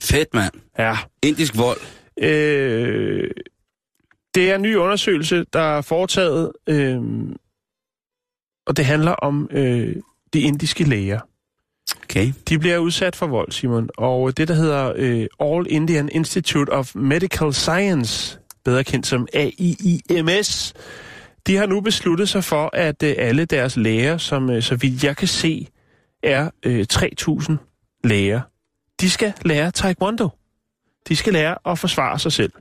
[0.03, 0.53] Fedt, mand.
[0.79, 0.97] Ja.
[1.23, 1.77] Indisk vold.
[2.23, 3.29] Øh,
[4.35, 7.01] det er en ny undersøgelse, der er foretaget, øh,
[8.67, 9.95] og det handler om øh,
[10.33, 11.19] de indiske læger.
[12.03, 12.33] Okay.
[12.49, 16.95] De bliver udsat for vold, Simon, og det, der hedder øh, All Indian Institute of
[16.95, 20.73] Medical Science, bedre kendt som AIIMS,
[21.47, 25.03] de har nu besluttet sig for, at øh, alle deres læger, som øh, så vidt
[25.03, 25.67] jeg kan se,
[26.23, 27.53] er øh, 3.000
[28.03, 28.41] læger,
[29.01, 30.29] de skal lære taekwondo.
[31.07, 32.51] De skal lære at forsvare sig selv.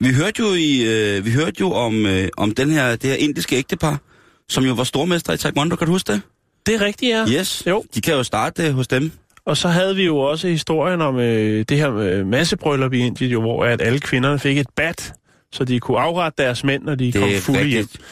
[0.00, 3.16] Vi hørte jo, i, øh, vi hørte jo om, øh, om den her, det her
[3.16, 4.00] indiske ægtepar,
[4.48, 6.20] som jo var stormester i Taekwondo, kan du huske det?
[6.66, 7.26] Det er rigtigt, ja.
[7.40, 7.62] Yes.
[7.66, 7.84] Jo.
[7.94, 9.12] De kan jo starte øh, hos dem.
[9.46, 13.30] Og så havde vi jo også historien om øh, det her øh, massebryllup i Indien,
[13.30, 15.12] jo, hvor at alle kvinderne fik et bat,
[15.52, 17.78] så de kunne afrette deres mænd, når de Det kom fulde hjem.
[17.78, 18.02] rigtigt.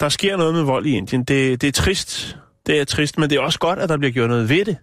[0.00, 1.24] Der sker noget med vold i Indien.
[1.24, 2.36] Det, det er trist.
[2.66, 4.76] Det er trist, men det er også godt, at der bliver gjort noget ved det.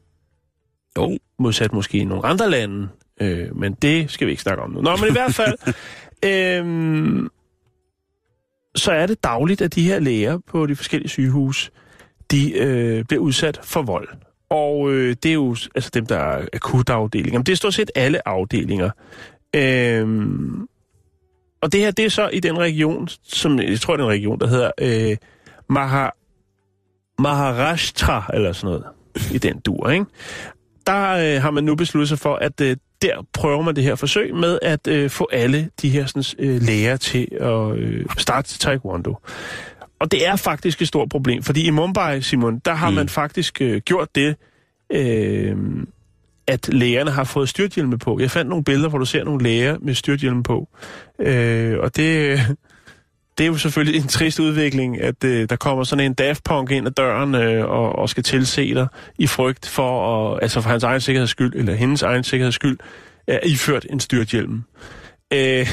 [0.98, 1.18] Jo.
[1.40, 2.88] Modsat måske i nogle andre lande.
[3.22, 4.82] Øh, men det skal vi ikke snakke om nu.
[4.82, 5.56] Nå, men i hvert fald...
[6.26, 7.30] øhm,
[8.76, 11.72] så er det dagligt, at de her læger på de forskellige sygehus,
[12.32, 14.10] de øh, bliver udsat for vold.
[14.50, 17.40] Og øh, det er jo altså dem, der er akutafdelinger.
[17.40, 18.90] Men det er stort set alle afdelinger.
[19.56, 20.68] Øhm,
[21.62, 24.14] og det her, det er så i den region, som jeg tror, det er en
[24.14, 25.18] region, der hedder øh,
[25.70, 26.10] Maha,
[27.20, 28.84] Maharashtra, eller sådan noget,
[29.34, 30.06] i den dur, ikke?
[30.88, 33.96] Der øh, har man nu besluttet sig for, at øh, der prøver man det her
[33.96, 38.60] forsøg med at øh, få alle de her sådan, øh, læger til at øh, starte
[38.60, 39.18] taekwondo.
[40.00, 42.96] Og det er faktisk et stort problem, fordi i Mumbai, Simon, der har mm.
[42.96, 44.36] man faktisk øh, gjort det,
[44.90, 45.58] øh,
[46.48, 48.20] at lægerne har fået styrthjelme på.
[48.20, 50.68] Jeg fandt nogle billeder, hvor du ser nogle læger med styrthjelme på.
[51.20, 52.40] Øh, og det,
[53.40, 56.72] det er jo selvfølgelig en trist udvikling, at øh, der kommer sådan en Daft Punk
[56.72, 58.88] ind ad døren øh, og, og skal tilse dig
[59.18, 62.78] i frygt for, at, altså for hans egen sikkerheds skyld, eller hendes egen sikkerheds skyld,
[63.28, 64.64] er iført en styrthjelm.
[65.34, 65.68] Øh,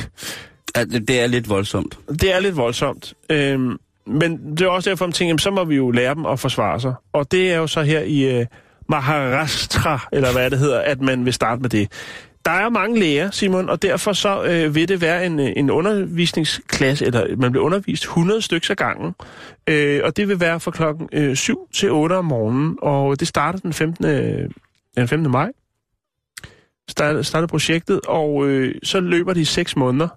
[0.76, 1.98] ja, det er lidt voldsomt.
[2.08, 3.14] Det er lidt voldsomt.
[3.30, 3.60] Øh,
[4.06, 6.80] men det er også derfor, man tænker, så må vi jo lære dem at forsvare
[6.80, 6.94] sig.
[7.12, 8.46] Og det er jo så her i øh,
[8.88, 11.92] Maharashtra, eller hvad det hedder, at man vil starte med det.
[12.46, 17.06] Der er mange læger, Simon, og derfor så øh, vil det være en, en undervisningsklasse,
[17.06, 19.14] eller man bliver undervist 100 stykker ad gangen.
[19.66, 23.28] Øh, og det vil være fra klokken øh, 7 til 8 om morgenen, og det
[23.28, 24.04] starter den 15.
[24.04, 24.50] Øh,
[24.96, 25.30] den 15.
[25.30, 25.48] maj.
[26.88, 30.08] Starter, starter projektet, og øh, så løber det i 6 måneder.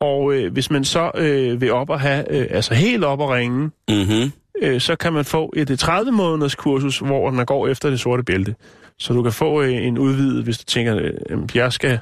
[0.00, 3.30] Og øh, hvis man så øh, vil op og have, øh, altså helt op og
[3.30, 4.32] ringe, Mm-hmm.
[4.62, 8.22] øh, så kan man få et 30 måneders kursus, hvor man går efter det sorte
[8.22, 8.54] bælte.
[9.00, 11.98] Så du kan få øh, en udvidet, hvis du tænker, øh, jeg skal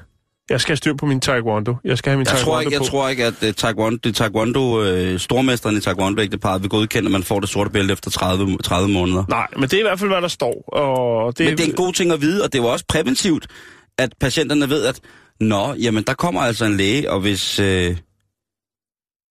[0.51, 1.75] jeg skal have styr på min taekwondo.
[1.85, 2.85] Jeg skal have min Jeg taekwondo tror ikke, jeg på.
[2.85, 7.13] tror ikke at uh, taekwondo, det taekwondo, uh, stormesteren i taekwondo ægteparet vil godkende, at
[7.13, 9.25] man får det sorte bælte efter 30, 30 måneder.
[9.29, 10.65] Nej, men det er i hvert fald, hvad der står.
[10.73, 12.85] Og det, Men det er en god ting at vide, og det er jo også
[12.89, 13.47] præventivt,
[13.99, 15.01] at patienterne ved, at
[15.41, 17.61] nå, jamen der kommer altså en læge, og hvis...
[17.61, 17.97] Øh,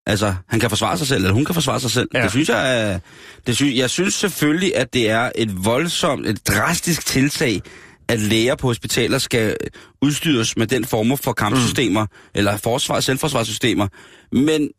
[0.08, 2.10] altså, han kan forsvare sig selv, eller hun kan forsvare sig selv.
[2.14, 2.24] Ja.
[2.24, 3.00] Det synes jeg er...
[3.48, 7.62] Det synes, jeg synes selvfølgelig, at det er et voldsomt, et drastisk tiltag,
[8.08, 9.58] at læger på hospitaler skal
[10.02, 12.10] udstyres med den former for kampsystemer, mm.
[12.36, 13.88] eller forsvar, selvforsvarssystemer.
[14.32, 14.70] Men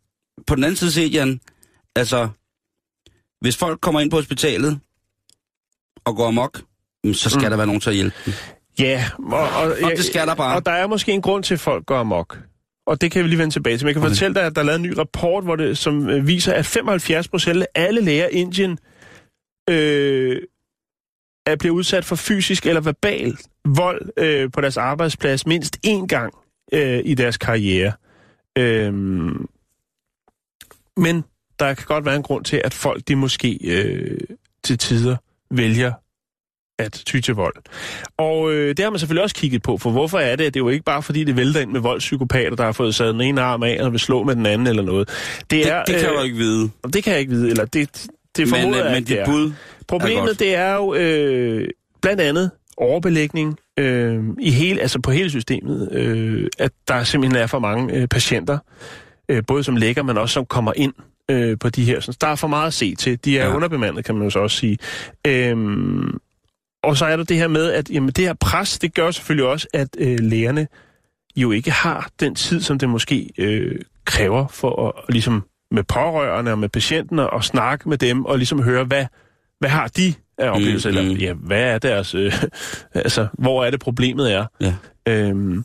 [0.47, 1.39] på den anden side set, Jan,
[1.95, 2.29] altså,
[3.41, 4.79] hvis folk kommer ind på hospitalet
[6.05, 6.61] og går amok,
[7.03, 7.49] mm, så skal mm.
[7.49, 8.33] der være nogen til at hjælpe dem.
[8.79, 10.55] Ja, og, og, Og det skal der bare.
[10.55, 12.37] Og der er måske en grund til, at folk går amok.
[12.87, 13.85] Og det kan vi lige vende tilbage til.
[13.85, 14.09] Men jeg kan Okay.
[14.09, 16.65] fortælle dig, at der er lavet en ny rapport, hvor det, som øh, viser, at
[16.65, 18.79] 75 procent af alle læger i Indien
[19.69, 20.41] øh,
[21.45, 26.33] er blevet udsat for fysisk eller verbal vold øh, på deres arbejdsplads mindst én gang
[26.73, 27.93] øh, i deres karriere.
[28.57, 28.93] Øh,
[30.97, 31.23] men
[31.59, 34.19] der kan godt være en grund til, at folk de måske øh,
[34.63, 35.15] til tider
[35.51, 35.93] vælger
[36.79, 37.55] at ty til vold.
[38.17, 40.53] Og øh, det har man selvfølgelig også kigget på, for hvorfor er det?
[40.53, 43.13] Det er jo ikke bare fordi, det vælter ind med voldspsykopater, der har fået sat
[43.13, 45.09] den ene arm af og vil slå med den anden eller noget.
[45.39, 46.69] Det, Det, er, det kan øh, du ikke vide.
[46.93, 48.07] Det kan jeg ikke vide, eller det, det
[48.37, 49.25] Men, formoder øh, jeg, men at det dit er.
[49.25, 49.53] bud er
[49.87, 50.39] Problemet godt.
[50.39, 51.67] det er jo øh,
[52.01, 57.47] blandt andet overbelægning øh, i hele, altså på hele systemet, øh, at der simpelthen er
[57.47, 58.57] for mange øh, patienter,
[59.29, 60.93] øh, både som lægger, men også som kommer ind
[61.31, 61.99] øh, på de her.
[61.99, 63.25] Så der er for meget at se til.
[63.25, 63.55] De er ja.
[63.55, 64.77] Underbemandet, kan man jo så også sige.
[65.27, 66.17] Øhm,
[66.83, 69.47] og så er der det her med, at jamen, det her pres, det gør selvfølgelig
[69.47, 70.67] også, at øh, lægerne
[71.35, 76.51] jo ikke har den tid, som det måske øh, kræver for at ligesom med pårørende
[76.51, 79.05] og med patienterne og snakke med dem og ligesom høre, hvad,
[79.59, 82.43] hvad har de af oplevelser, Mm, mm, eller ja, hvad er deres, øh,
[82.93, 84.45] altså, hvor er det problemet er.
[84.61, 84.75] Ja.
[85.07, 85.63] Øhm,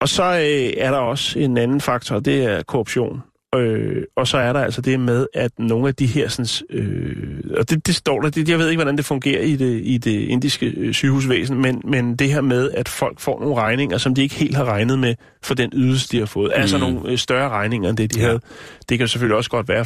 [0.00, 3.22] og så øh, er der også en anden faktor, det er korruption.
[3.54, 7.38] Øh, og så er der altså det med, at nogle af de her, sådan, øh,
[7.56, 9.98] og det, det står der, det, jeg ved ikke, hvordan det fungerer i det, i
[9.98, 14.14] det indiske øh, sygehusvæsen, men, men det her med, at folk får nogle regninger, som
[14.14, 16.52] de ikke helt har regnet med for den ydelse, de har fået.
[16.56, 16.60] Mm.
[16.60, 16.82] Altså Mm.
[16.82, 18.26] nogle øh, større regninger, end det de Ja.
[18.26, 18.40] havde.
[18.88, 19.84] Det kan selvfølgelig også godt være,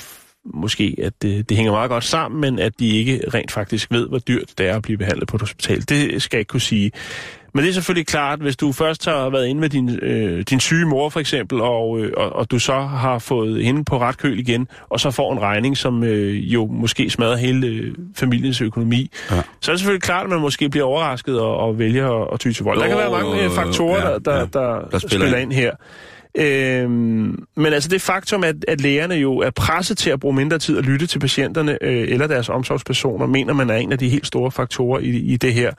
[0.54, 4.08] måske, at det, det hænger meget godt sammen, men at de ikke rent faktisk ved,
[4.08, 5.82] hvor dyrt det er at blive behandlet på et hospital.
[5.88, 6.90] Det skal jeg ikke kunne sige.
[7.54, 10.60] Men det er selvfølgelig klart, hvis du først har været inde med din, øh, din
[10.60, 14.18] syge mor for eksempel, og, øh, og, og du så har fået hende på ret
[14.18, 18.60] køl igen, og så får en regning, som øh, jo måske smadrer hele øh, familiens
[18.60, 19.42] økonomi, Ja.
[19.60, 22.40] så er det selvfølgelig klart, at man måske bliver overrasket og, og vælger at, at
[22.40, 22.80] ty til vold.
[22.80, 24.38] Der kan være mange øh, faktorer, ja, der, der, ja.
[24.52, 25.70] der, Der spiller, spiller ind her.
[26.38, 30.58] Øhm, men altså det faktum, at, at lægerne jo er presset til at bruge mindre
[30.58, 34.08] tid at lytte til patienterne øh, eller deres omsorgspersoner, mener man er en af de
[34.08, 35.70] helt store faktorer i, i det her.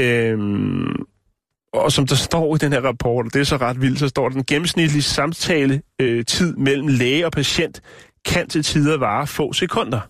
[0.00, 1.04] Øhm,
[1.72, 4.08] og som der står i den her rapport, og det er så ret vildt, så
[4.08, 7.80] står der, den gennemsnitlige samtale øh, tid mellem læge og patient
[8.24, 10.00] kan til tider vare få sekunder.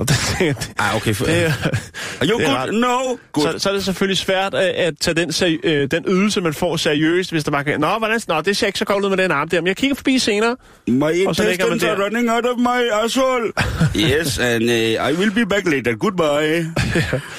[0.00, 1.14] Og det, det, Ej, okay.
[1.14, 1.52] For, det, er-
[2.20, 2.56] Are you det good?
[2.56, 3.16] ret- No.
[3.32, 3.52] Good.
[3.52, 6.54] så, så er det selvfølgelig svært at, at tage den, seri- øh, den ydelse, man
[6.54, 7.80] får seriøst, hvis der bare kan...
[7.80, 9.76] Nå, hvordan, nå, det ser ikke så godt ud med den arm der, men jeg
[9.76, 10.56] kigger forbi senere.
[10.86, 12.04] My Og så lægger man der.
[12.04, 13.52] running out of my asshole.
[14.10, 15.96] yes, and uh, I will be back later.
[15.96, 16.58] Goodbye.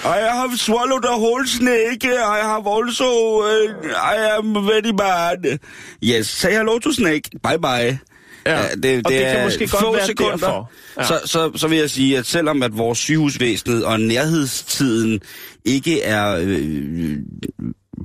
[0.05, 2.03] I have swallowed a whole snake.
[2.05, 3.05] I have also...
[3.41, 3.74] Uh,
[4.14, 5.59] I am very bad.
[6.03, 7.30] Yes, say hello to snake.
[7.43, 7.99] Bye bye.
[8.46, 10.32] Ja, Ja, det, og det kan er måske godt være sekunder.
[10.32, 10.72] derfor.
[10.98, 11.06] Ja.
[11.06, 15.20] Så, så, så vil jeg sige, at selvom at vores sygehusvæsenet og nærhedstiden
[15.66, 17.18] ikke er øh,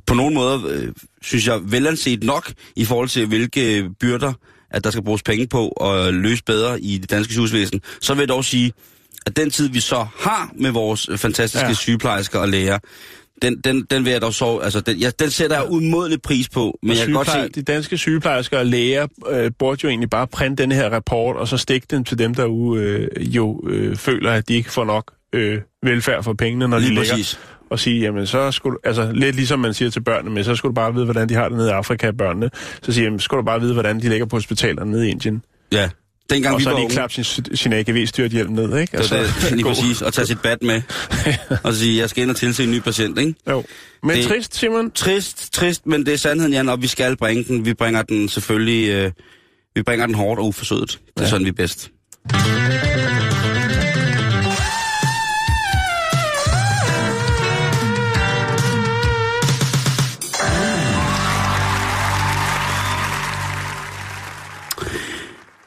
[0.06, 4.32] på nogen måde, øh, synes jeg, velanset nok i forhold til, hvilke byrder,
[4.70, 8.20] at der skal bruges penge på at løse bedre i det danske sygehusvæsen, så vil
[8.20, 8.72] jeg dog sige,
[9.26, 11.66] at den tid, vi så har med vores fantastiske.
[11.66, 11.74] Ja.
[11.74, 12.78] sygeplejersker og læger,
[13.42, 16.48] den, den, den vil jeg dog så, altså, den, ja, den sætter jeg umådelig pris
[16.48, 20.10] på, men jeg kan godt se, De danske sygeplejersker og læger øh, burde jo egentlig
[20.10, 23.62] bare printe den her rapport, og så stikke den til dem, der jo, øh, jo
[23.68, 27.12] øh, føler, at de ikke får nok øh, velfærd for pengene, når de lige ligger.
[27.12, 27.40] præcis.
[27.70, 30.70] Og sige, jamen så skulle altså lidt ligesom man siger til børnene, men så skulle
[30.70, 32.50] du bare vide, hvordan de har det nede i Afrika, børnene.
[32.82, 35.10] Så siger jamen, så skulle du bare vide, hvordan de ligger på hospitalerne nede i
[35.10, 35.42] Indien.
[35.72, 35.90] Ja,
[36.30, 38.98] dengang og vi så var unge, klappe sin, sin AGV-styrthjelm ned, ikke?
[38.98, 40.82] det, det, lige præcis, og tage sit bat med,
[41.64, 43.34] og så sige, jeg skal ind og tilse en ny patient, ikke?
[43.50, 43.64] Jo.
[44.02, 44.90] Men Det- trist, Simon.
[44.90, 47.64] Trist, trist, men det er sandheden, Jan, og vi skal bringe den.
[47.64, 49.12] Vi bringer den selvfølgelig, øh,
[49.74, 50.90] vi bringer den hårdt og uforsødet.
[50.90, 51.22] Det er.
[51.22, 51.28] Ja.
[51.30, 51.90] sådan, vi er bedst.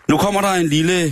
[0.10, 1.06] Nu kommer der en lille,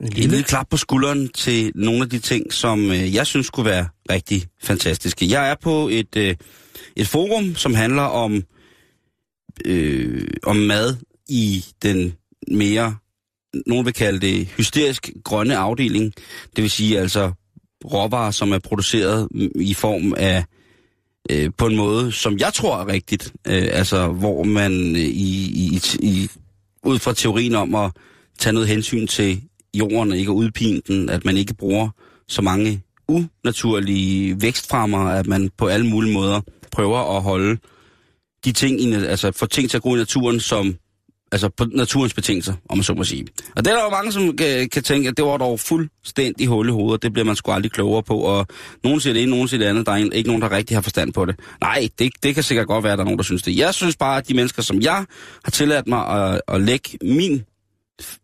[0.00, 3.50] En en lille klap på skulderen til nogle af de ting, som øh, jeg synes
[3.50, 5.30] kunne være rigtig fantastiske.
[5.30, 6.36] Jeg er på et, øh,
[6.96, 8.42] et forum, som handler om,
[9.64, 10.96] øh, om mad
[11.28, 12.14] i den
[12.48, 12.96] mere,
[13.66, 16.12] nogen vil kalde det hysterisk grønne afdeling.
[16.56, 17.32] Det vil sige altså
[17.84, 20.44] råvarer, som er produceret i form af
[21.30, 23.32] øh, på en måde, som jeg tror er rigtigt.
[23.46, 26.28] Øh, altså, hvor man øh, i, i, i,
[26.84, 27.90] ud fra teorien om at
[28.38, 29.42] tage noget hensyn til
[29.74, 31.88] jorden og ikke at udpine den, at man ikke bruger
[32.28, 36.40] så mange unaturlige vækstfremmer, at man på alle mulige måder
[36.72, 37.58] prøver at holde
[38.44, 40.76] de ting, altså få ting til at gro i naturen, som
[41.32, 43.26] altså på naturens betingelser, om man så må sige.
[43.56, 46.46] Og det er der jo mange, som kan, kan tænke, at det var dog fuldstændig
[46.46, 48.46] hul i hovedet, det bliver man sgu aldrig klogere på, og
[48.84, 50.76] nogen siger det ene, nogen siger det andet, der er en- ikke nogen, der rigtig
[50.76, 51.34] har forstand på det.
[51.60, 53.56] Nej, det, det kan sikkert godt være, at der er nogen, der synes det.
[53.56, 55.04] Jeg synes bare, at de mennesker, som jeg
[55.44, 57.42] har tilladt mig at, at lægge min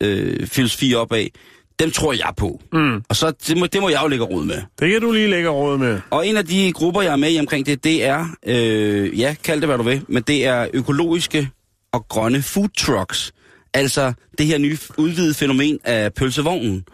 [0.03, 1.31] øh, filosofi op af,
[1.79, 2.61] dem tror jeg på.
[2.73, 3.03] Mm.
[3.09, 4.57] Og så, det må, det må jeg jo lægge råd med.
[4.81, 6.01] Det kan du lige lægge råd med.
[6.11, 9.35] Og en af de grupper, jeg er med i omkring det, det er, øh, ja,
[9.45, 11.49] kald det hvad du vil, men det er økologiske
[11.93, 13.33] og grønne food trucks.
[13.75, 16.85] Altså det her nye udvidede fænomen af pølsevognen.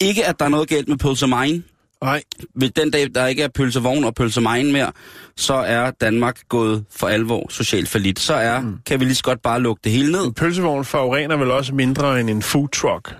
[0.00, 1.62] Ikke at der er noget galt med pølsemine.
[2.02, 2.22] Nej,
[2.56, 4.92] Ved den dag, der ikke er pølsevogn og pølsemine mere,
[5.36, 8.20] så er Danmark gået for alvor socialt forlit.
[8.20, 8.76] Så er, mm.
[8.86, 10.24] kan vi lige så godt bare lukke det hele ned.
[10.24, 13.14] en pølsevogn forurener vel også mindre end en food truck.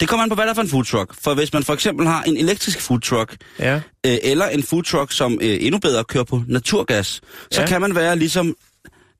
[0.00, 1.14] Det kommer an på, hvad der er for en food truck.
[1.22, 3.74] For hvis man for eksempel har en elektrisk food truck, Ja.
[4.06, 7.66] øh, eller en food truck, som øh, endnu bedre kører på naturgas, så Ja.
[7.66, 8.54] kan man være ligesom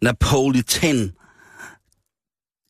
[0.02, 1.12] Napolitan.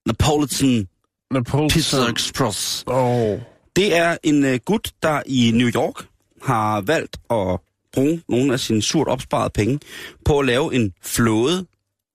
[0.06, 0.88] Napolitan
[1.30, 1.70] Napoleon.
[1.70, 2.84] Pizza Express.
[2.86, 3.38] Åh.
[3.76, 6.06] Det er en øh, gut, der i New York
[6.42, 7.60] har valgt at
[7.92, 9.80] bruge nogle af sine surt opsparede penge
[10.24, 11.66] på at lave en flåde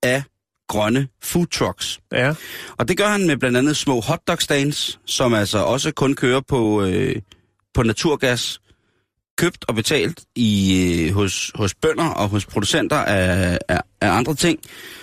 [0.04, 0.24] af
[0.68, 2.00] grønne food trucks.
[2.12, 2.34] Ja.
[2.78, 6.42] Og det gør han med blandt andet små hotdog stands, som altså også kun kører
[6.48, 7.16] på, øh,
[7.74, 8.62] på naturgas,
[9.38, 14.36] købt og betalt i, øh, hos, hos bønder og hos producenter af, af, af andre
[14.36, 14.60] ting,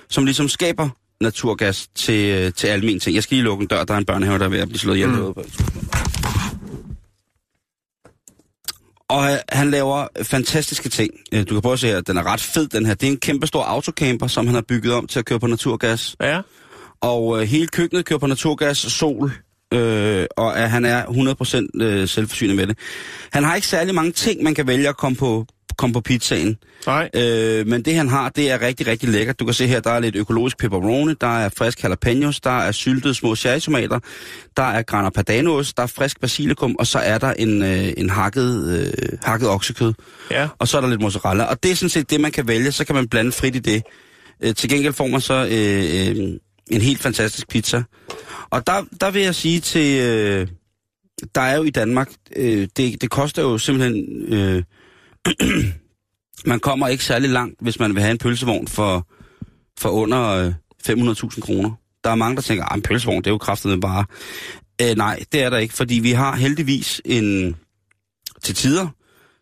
[0.09, 0.89] som ligesom skaber
[1.21, 3.15] naturgas til, øh, til almen ting.
[3.15, 4.79] Jeg skal lige lukke en dør, der er en børnehave, der er ved at blive
[4.79, 5.11] slået ihjel.
[5.11, 5.35] Mm.
[9.09, 11.11] Og øh, han laver fantastiske ting.
[11.33, 12.95] Øh, Du kan prøve at se her, den er ret fed, den her.
[12.95, 15.47] Det er en kæmpe stor autocamper, som han har bygget om til at køre på
[15.47, 16.17] naturgas.
[16.23, 16.41] Ja.
[17.01, 19.33] Og øh, hele køkkenet kører på naturgas, sol,
[19.75, 21.05] øh, og at han er
[21.79, 22.79] 100% øh, selvforsynet med det.
[23.33, 25.47] Han har ikke særlig mange ting, man kan vælge at komme på,
[25.79, 26.57] komme på pizzaen.
[26.87, 27.11] Nej.
[27.15, 29.41] Øh, men det han har, det er rigtig, rigtig lækkert.
[29.41, 32.73] Du kan se her, der er lidt økologisk pepperoni, der er frisk jalapenos, der er
[32.73, 33.99] syltede små cherrytomater,
[34.57, 38.11] der er grana padanos, der er frisk basilikum, og så er der en, øh, en
[38.11, 39.93] hakket, øh, hakket oksekød.
[40.31, 40.49] Ja.
[40.59, 41.45] Og så er der lidt mozzarella.
[41.45, 42.73] Og det er sådan set det, man kan vælge.
[42.73, 43.83] Så kan man blande frit i det.
[44.43, 46.39] Øh, til gengæld får man så øh, øh,
[46.71, 47.83] en helt fantastisk pizza.
[48.51, 50.01] Og der, der vil jeg sige til...
[50.01, 50.47] Øh,
[51.35, 52.09] der er jo i Danmark...
[52.37, 54.07] Øh, det, det koster jo simpelthen...
[54.33, 54.63] Øh,
[56.51, 59.07] man kommer ikke særlig langt, hvis man vil have en pølsevogn for,
[59.79, 60.53] for under øh,
[60.89, 61.71] 500.000 kroner.
[62.05, 64.05] Der er mange, der tænker, at en pølsevogn, det er jo kraftigt bare.
[64.83, 67.57] Øh, nej, det er der ikke, fordi vi har heldigvis en
[68.43, 68.89] til tider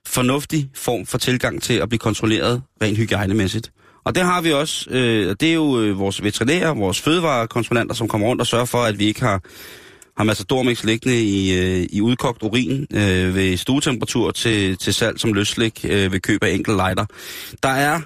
[0.06, 3.72] fornuftig form for tilgang til at blive kontrolleret rent hygiejnemæssigt.
[4.04, 4.90] Og det har vi også.
[4.90, 8.78] Øh, det er jo øh, vores veterinærer, vores fødevarekonsulenter, som kommer rundt og sørger for,
[8.78, 9.40] at vi ikke har,
[10.16, 15.32] har Matadormix liggende i, øh, i udkogt urin øh, ved stuetemperatur til, til salg som
[15.32, 17.06] løslik øh, ved køb af enkelte lighter.
[17.62, 18.00] Der er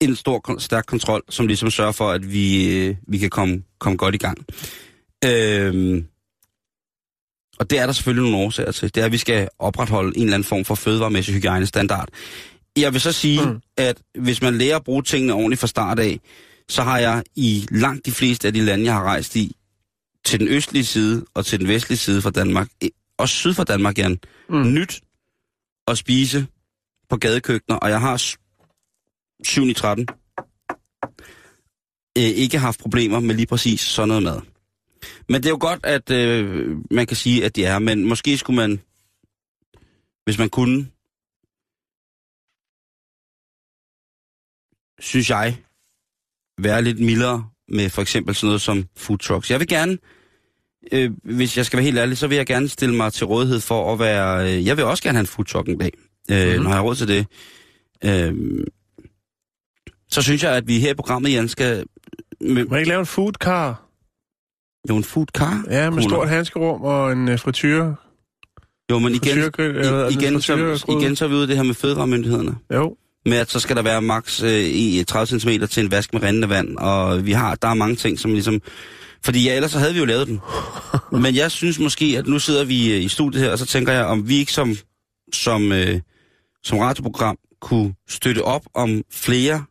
[0.00, 3.96] en stor, stærk kontrol, som ligesom sørger for, at vi, øh, vi kan komme, komme
[3.96, 4.38] godt i gang.
[5.24, 6.02] Øh,
[7.58, 8.94] og det er der selvfølgelig nogle årsager til.
[8.94, 12.08] Det er, at vi skal opretholde en eller anden form for fødevaremæssig hygiejnestandard.
[12.76, 13.60] Jeg vil så sige, mm.
[13.76, 16.20] at hvis man lærer at bruge tingene ordentligt fra start af,
[16.68, 19.56] så har jeg i langt de fleste af de lande, jeg har rejst i,
[20.26, 22.68] til den østlige side og til den vestlige side fra Danmark,
[23.18, 24.18] også syd for Danmark, Jan,
[24.48, 24.72] mm.
[24.72, 25.00] nyt
[25.86, 26.46] at spise
[27.08, 28.36] på gadekøkkener, og jeg har
[29.44, 30.08] 7 i 13
[32.18, 34.40] øh, ikke haft problemer med lige præcis sådan noget mad.
[35.28, 38.38] Men det er jo godt, at øh, man kan sige, at det er, men måske
[38.38, 38.80] skulle man,
[40.24, 40.90] hvis man kunne,
[44.98, 45.58] synes jeg,
[46.58, 49.50] være lidt mildere med for eksempel sådan noget som food trucks.
[49.50, 49.98] Jeg vil gerne,
[50.92, 53.60] øh, hvis jeg skal være helt ærlig, så vil jeg gerne stille mig til rådighed
[53.60, 54.52] for at være...
[54.52, 55.90] Øh, jeg vil også gerne have en food truck en dag,
[56.30, 56.62] øh, mm-hmm.
[56.62, 57.26] når jeg har råd til det.
[58.04, 58.34] Øh,
[60.10, 61.84] så synes jeg, at vi her i programmet, Jan, skal...
[62.40, 63.82] Med, Må jeg ikke lave en food car?
[64.88, 65.64] Jo, en food car?
[65.70, 67.94] Ja, med stort handskerum og en uh, frityr.
[68.90, 72.56] Jo, men igen, i, igen, så, igen så er vi ude det her med fødevaremyndighederne.
[72.74, 72.96] Jo.
[73.26, 76.22] Med at så skal der være maks øh, i 30 cm til en vask med
[76.22, 78.60] rendende vand, og vi har, der er mange ting, som ligesom...
[79.24, 80.40] Fordi ja, ellers så havde vi jo lavet den.
[81.22, 83.92] men jeg synes måske, at nu sidder vi øh, i studiet her, og så tænker
[83.92, 84.76] jeg, om vi ikke som,
[85.32, 86.00] som, øh,
[86.62, 89.64] som radioprogram kunne støtte op om flere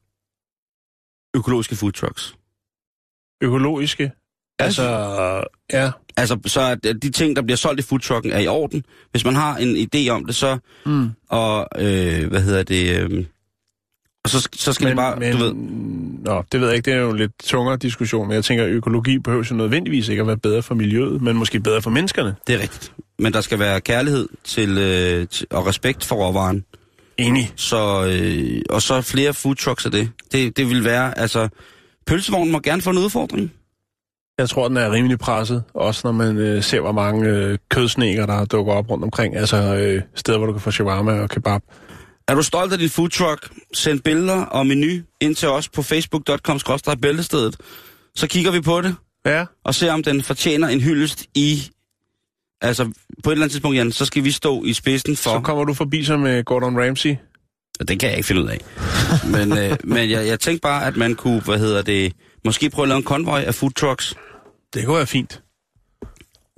[1.35, 2.35] økologiske food trucks.
[3.41, 4.11] Økologiske?
[4.59, 4.83] Altså,
[5.73, 5.91] ja.
[6.17, 8.85] Altså, så at de ting, der bliver solgt i foodtrucken, er i orden.
[9.11, 10.57] Hvis man har en idé om det, så...
[10.85, 11.09] Mm.
[11.29, 12.99] Og, øh, hvad hedder det...
[12.99, 13.25] Øh,
[14.25, 15.53] og så, så skal men, det bare, men, du ved...
[16.23, 18.63] Nå, det ved jeg ikke, det er jo en lidt tungere diskussion, men jeg tænker,
[18.63, 21.89] at økologi behøver jo nødvendigvis ikke at være bedre for miljøet, men måske bedre for
[21.89, 22.35] menneskerne.
[22.47, 22.91] Det er rigtigt.
[23.19, 26.65] Men der skal være kærlighed til, øh, til og respekt for råvaren.
[27.17, 27.53] Enig.
[27.55, 30.09] Så, øh, og så flere food trucks af det.
[30.31, 30.57] det.
[30.57, 31.49] Det vil være, altså...
[32.07, 33.51] Pølsevognen må gerne få en udfordring.
[34.37, 38.25] Jeg tror, den er rimelig presset, også når man øh, ser, hvor mange øh, kødsneker,
[38.25, 39.35] der dukker op rundt omkring.
[39.35, 41.61] Altså øh, steder, hvor du kan få shawarma og kebab.
[42.27, 43.49] Er du stolt af din food truck?
[43.73, 46.59] Send billeder og menu ind til os på facebook.com
[47.01, 47.57] bæltestedet.
[48.15, 48.95] Så kigger vi på det.
[49.25, 49.45] Ja.
[49.63, 51.69] Og ser, om den fortjener en hyldest i...
[52.61, 52.83] Altså,
[53.23, 55.29] på et eller andet tidspunkt, Jan, så skal vi stå i spidsen for...
[55.29, 57.15] Så kommer du forbi som med Gordon Ramsay?
[57.87, 58.59] Det kan jeg ikke finde ud af.
[59.35, 62.13] men øh, men jeg, jeg tænkte bare, at man kunne, hvad hedder det,
[62.45, 64.15] måske prøve at lave en konvoj af food trucks.
[64.73, 65.41] Det kunne være fint.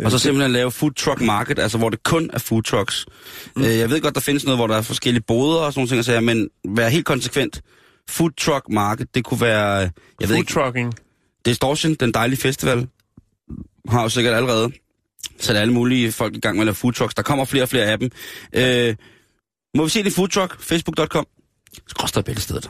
[0.06, 3.06] Og så simpelthen lave food truck market, altså hvor det kun er food trucks.
[3.56, 3.64] Mm.
[3.64, 6.04] Øh, jeg ved godt, der findes noget, hvor der er forskellige boder og sådan nogle
[6.04, 7.62] ting, men vær helt konsekvent.
[8.10, 9.74] Food truck market, det kunne være...
[9.76, 9.92] Jeg
[10.22, 10.94] food ved ikke, trucking.
[11.46, 12.88] Distortion, den dejlige festival,
[13.90, 14.72] har jo sikkert allerede
[15.40, 17.16] sat alle mulige folk i gang med at lave food trucks.
[17.16, 18.10] Der kommer flere og flere af dem.
[18.54, 18.96] Øh,
[19.76, 20.62] må vi se det food truck?
[20.62, 21.28] Facebook.com.
[21.88, 22.70] Skråstad bæltestedet.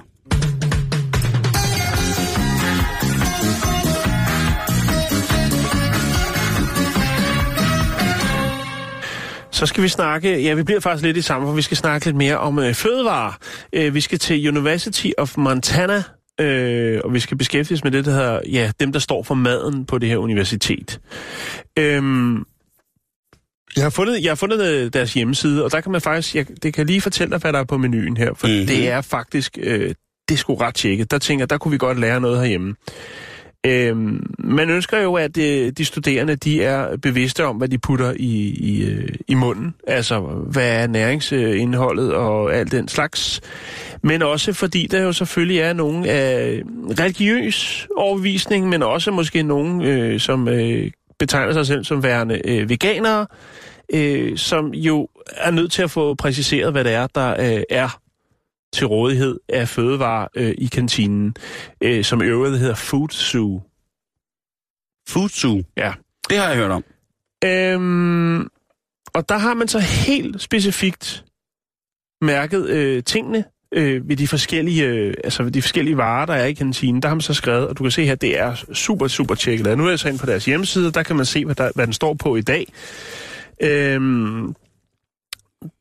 [9.57, 12.05] Så skal vi snakke, ja, vi bliver faktisk lidt i samme, for vi skal snakke
[12.05, 13.33] lidt mere om øh, fødevarer.
[13.73, 16.03] Øh, vi skal til University of Montana,
[16.39, 19.35] øh, og vi skal beskæftige os med det, der hedder, ja, dem, der står for
[19.35, 20.99] maden på det her universitet.
[21.79, 22.03] Øh,
[23.75, 26.45] jeg har fundet, jeg har fundet øh, deres hjemmeside, og der kan man faktisk, jeg,
[26.63, 28.67] det kan lige fortælle dig, hvad der er på menuen her, for mm-hmm.
[28.67, 29.93] det er faktisk, øh,
[30.29, 31.11] det sgu ret tjekket.
[31.11, 32.75] Der tænker der kunne vi godt lære noget herhjemme.
[33.67, 38.13] Øhm, man ønsker jo, at øh, de studerende de er bevidste om, hvad de putter
[38.15, 39.75] i, i, øh, i munden.
[39.87, 40.19] Altså,
[40.51, 43.41] hvad er næringsindholdet og alt den slags.
[44.01, 46.61] Men også fordi der jo selvfølgelig er nogen af
[46.99, 52.69] religiøs overbevisning, men også måske nogen, øh, som øh, betegner sig selv som værende øh,
[52.69, 53.27] veganere,
[53.93, 55.07] øh, som jo
[55.37, 57.99] er nødt til at få præciseret, hvad det er, der øh, er
[58.73, 61.35] til rådighed af fødevarer øh, i kantinen,
[61.81, 63.61] øh, som i øvrigt hedder Food Zoo.
[65.09, 65.63] Food Zoo?
[65.77, 65.93] Ja.
[66.29, 66.83] Det har jeg hørt om.
[67.43, 68.39] Øhm,
[69.13, 71.25] og der har man så helt specifikt
[72.21, 76.45] mærket øh, tingene øh, ved de forskellige, øh, altså ved de forskellige varer, der er
[76.45, 77.01] i kantinen.
[77.01, 79.77] Der har man så skrevet, og du kan se her, det er super, super tjekket.
[79.77, 81.85] Nu er jeg så ind på deres hjemmeside, der kan man se, hvad, der, hvad
[81.85, 82.73] den står på i dag.
[83.61, 84.55] Øhm,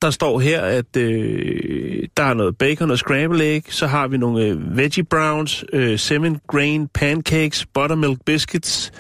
[0.03, 4.17] der står her, at øh, der er noget bacon og scramble egg, så har vi
[4.17, 8.93] nogle øh, veggie browns, øh, seven grain pancakes, buttermilk biscuits,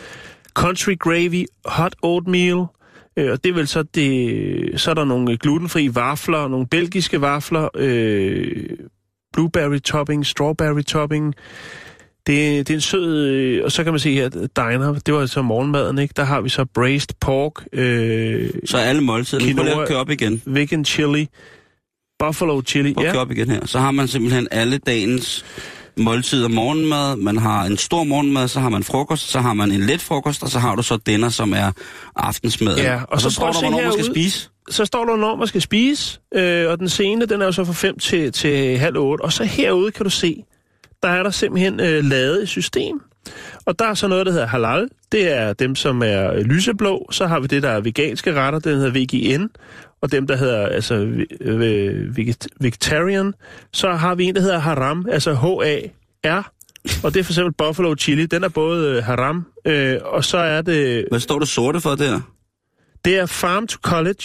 [0.54, 2.64] country gravy, hot oatmeal,
[3.16, 6.66] øh, og det er vel så det, så er der nogle øh, glutenfri vafler, nogle
[6.66, 8.78] belgiske vafler, øh,
[9.32, 11.34] blueberry topping, strawberry topping,
[12.26, 13.26] det, det er en sød...
[13.26, 16.14] Øh, og så kan man se her, diner, det var altså morgenmaden, ikke?
[16.16, 17.64] Der har vi så braised pork.
[17.72, 19.42] Øh, så alle måltider.
[19.42, 20.42] Quinoa, Prøv lige op igen.
[20.46, 21.28] Vegan chili.
[22.18, 22.94] Buffalo chili.
[22.94, 23.16] Prøv ja.
[23.16, 23.66] op igen her.
[23.66, 25.44] Så har man simpelthen alle dagens
[25.96, 27.16] måltider morgenmad.
[27.16, 30.42] Man har en stor morgenmad, så har man frokost, så har man en let frokost,
[30.42, 31.72] og så har du så dinner, som er
[32.16, 32.76] aftensmad.
[32.76, 34.50] Ja, og, og så, så står der, hvornår man skal spise.
[34.70, 37.64] så står der, når man skal spise, øh, og den scene, den er jo så
[37.64, 40.44] fra 5 til, til halv 8, og så herude kan du se,
[41.06, 43.00] der er der simpelthen øh, lavet et system.
[43.66, 44.88] Og der er så noget, der hedder halal.
[45.12, 47.08] Det er dem, som er øh, lyseblå.
[47.10, 49.46] Så har vi det, der er veganske retter, den hedder VGN.
[50.02, 50.94] Og dem, der hedder altså
[51.40, 53.34] veget- vegetarian.
[53.72, 56.52] Så har vi en, der hedder haram, altså H-A-R.
[57.04, 58.26] Og det er for eksempel buffalo chili.
[58.26, 61.94] Den er både øh, haram, øh, og så er det Hvad står der sorte for
[61.94, 62.20] der?
[63.04, 64.24] det er farm to college,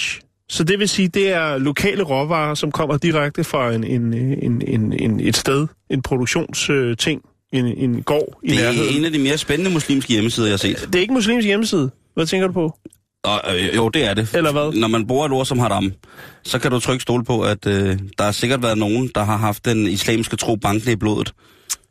[0.52, 4.62] så det vil sige, det er lokale råvarer, som kommer direkte fra en, en, en,
[4.68, 7.22] en, en, et sted, en produktionsting,
[7.54, 8.93] en, en gård i Det nærheden.
[8.93, 10.78] er en af de mere spændende muslimske hjemmesider, jeg har set.
[10.88, 11.89] Det er ikke muslimsk hjemmeside.
[12.14, 12.78] Hvad tænker du på?
[13.24, 14.30] Og, øh, jo, det er det.
[14.36, 14.80] Eller hvad?
[14.80, 15.93] Når man bruger et ord som haram,
[16.43, 19.38] så kan du trykke stole på, at øh, der har sikkert været nogen, der har
[19.38, 21.34] haft den islamiske tro bankende i blodet.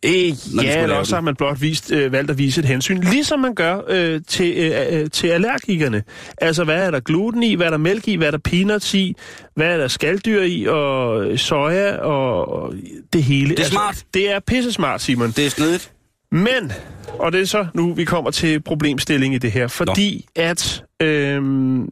[0.05, 3.41] Øh, ja, eller også har man blot vist, øh, valgt at vise et hensyn, ligesom
[3.41, 6.03] man gør øh, til, øh, øh, til allergikerne.
[6.39, 8.95] Altså, hvad er der gluten i, hvad er der mælk i, hvad er der peanuts
[8.95, 9.17] i,
[9.55, 12.75] hvad er der skalddyr i, og soja, og,
[13.13, 13.51] det hele.
[13.51, 14.05] Det er smart.
[14.15, 15.31] Det er pisse smart, Simon.
[15.31, 15.93] Det er snedigt.
[16.33, 16.73] Men,
[17.19, 20.43] og det er så nu, vi kommer til problemstilling i det her, fordi Nå.
[20.43, 21.89] at øhm,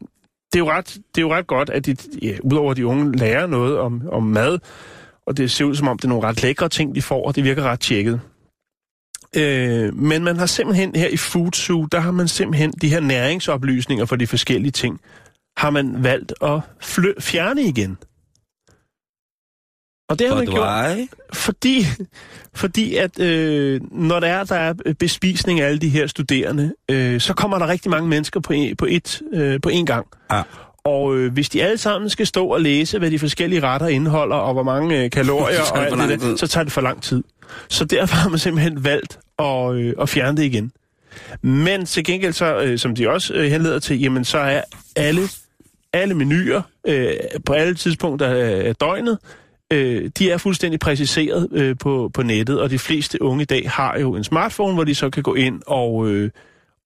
[0.53, 2.85] det, er jo ret, det er jo ret godt, at de, ja, udover at de
[2.85, 4.59] unge lærer noget om, om mad,
[5.29, 7.35] og det ser ud som om, det er nogle ret lækre ting, de får, og
[7.35, 8.21] det virker ret tjekket.
[9.35, 12.99] Øh, men man har simpelthen her i Food Zoo, der har man simpelthen de her
[12.99, 15.01] næringsoplysninger for de forskellige ting,
[15.57, 17.97] har man valgt at fly- fjerne igen.
[20.09, 20.65] Og det har For man gjort
[21.33, 21.85] fordi,
[22.53, 27.21] fordi at øh, når der er, der er bespisning af alle de her studerende, øh,
[27.21, 30.07] så kommer der rigtig mange mennesker på en, på et, øh, på en gang.
[30.31, 30.43] Ja.
[30.83, 34.35] Og øh, hvis de alle sammen skal stå og læse, hvad de forskellige retter indeholder,
[34.35, 36.37] og hvor mange øh, kalorier Så og tager det alt for det lang der, tid.
[36.37, 37.23] så tager det for lang tid.
[37.67, 40.71] Så derfor har man simpelthen valgt at, øh, at fjerne det igen.
[41.41, 44.61] Men til gengæld, så, øh, som de også øh, henleder til, jamen så er
[44.95, 45.21] alle,
[45.93, 47.13] alle menuer øh,
[47.45, 49.17] på alle tidspunkter af af døgnet,
[49.73, 53.69] øh, de er fuldstændig præciseret øh, på, på nettet, og de fleste unge i dag
[53.69, 56.29] har jo en smartphone, hvor de så kan gå ind og, øh,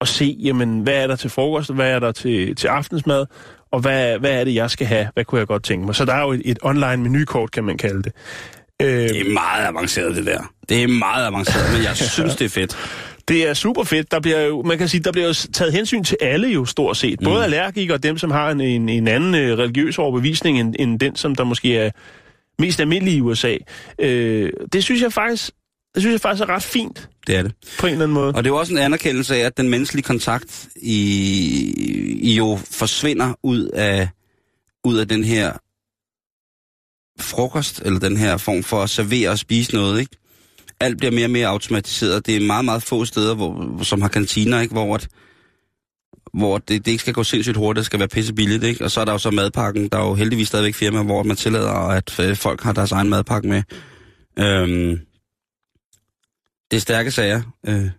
[0.00, 3.26] og se, jamen, hvad er der til frokost, hvad er der til, til aftensmad,
[3.74, 5.94] og hvad, hvad er det, jeg skal have, hvad kunne jeg godt tænke mig.
[5.94, 8.12] Så der er jo et, et online menukort, kan man kalde det.
[8.82, 10.52] Øh, Det er meget avanceret, det der.
[10.68, 12.76] Det er meget avanceret, men jeg synes, det er fedt.
[13.28, 14.10] Det er super fedt.
[14.10, 16.96] Der bliver jo, man kan sige, der bliver jo taget hensyn til alle jo stort
[16.96, 17.18] set.
[17.24, 17.42] Både Mm.
[17.44, 21.16] allergikere og dem, som har en, en, en anden øh, religiøs overbevisning end, end den,
[21.16, 21.90] som der måske er
[22.58, 23.56] mest almindelig i USA.
[23.98, 25.50] Øh, det synes jeg faktisk,
[25.94, 27.52] det synes jeg faktisk er ret fint Det er det.
[27.78, 28.28] på en eller anden måde.
[28.28, 30.98] Og det er jo også en anerkendelse af, at den menneskelige kontakt i,
[32.22, 34.08] i jo forsvinder ud af,
[34.84, 35.52] ud af den her
[37.20, 40.16] frokost, eller den her form for at servere og spise noget, ikke?
[40.80, 42.26] Alt bliver mere og mere automatiseret.
[42.26, 44.72] Det er meget, meget få steder, hvor, som har kantiner, ikke?
[44.72, 45.08] Hvor, at,
[46.34, 48.84] hvor det, det ikke skal gå sindssygt hurtigt, det skal være pisse billigt, ikke?
[48.84, 49.88] Og så er der jo så madpakken.
[49.88, 53.08] Der er jo heldigvis stadigvæk firmaer, hvor man tillader, at øh, folk har deres egen
[53.10, 53.62] madpakke med.
[54.38, 55.00] Øhm,
[56.74, 57.42] det er stærke sager.
[57.66, 57.92] Øh, det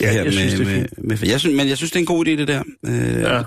[0.00, 1.96] Ja, her jeg synes, det er med, med, med, jeg synes, Men jeg synes, det
[1.96, 2.62] er en god idé, det der.
[2.86, 3.42] Øh, Ja.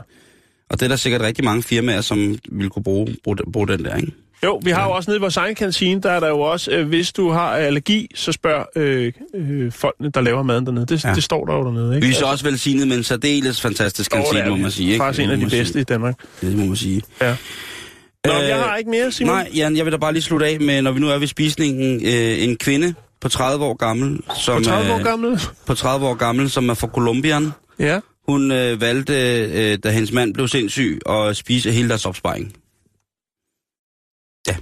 [0.69, 3.85] Og det er der sikkert rigtig mange firmaer, som vil kunne bruge, bruge, bruge den
[3.85, 4.11] der, ikke?
[4.43, 6.71] Jo, vi har jo også nede i vores egen kantine, der er der jo også,
[6.71, 10.85] øh, hvis du har allergi, så spørg øh, øh, folkene, der laver maden dernede.
[10.85, 11.13] Det, Ja.
[11.15, 12.07] det står der jo dernede, ikke?
[12.07, 14.91] Vi er så også velsignet med en særdeles fantastisk kantine, må man sige.
[14.91, 15.03] Ikke?
[15.03, 15.81] Faktisk en af de bedste sige.
[15.81, 16.15] i Danmark.
[16.41, 17.01] Det må man sige.
[17.21, 17.35] Ja.
[18.25, 19.35] Nå, Øh, jeg har ikke mere, Simon.
[19.35, 21.27] Nej, Jan, jeg vil da bare lige slutte af med, når vi nu er ved
[21.27, 25.39] spisningen, øh, en kvinde på 30 år gammel, som, På 30 år er- gammel?
[25.65, 27.51] på 30 år gammel, som er fra Colombian.
[27.79, 27.99] Ja.
[28.27, 29.13] Hun øh, valgte,
[29.43, 32.53] øh, da hendes mand blev sindssyg, at spise hele deres opsparing.
[34.47, 34.55] Ja.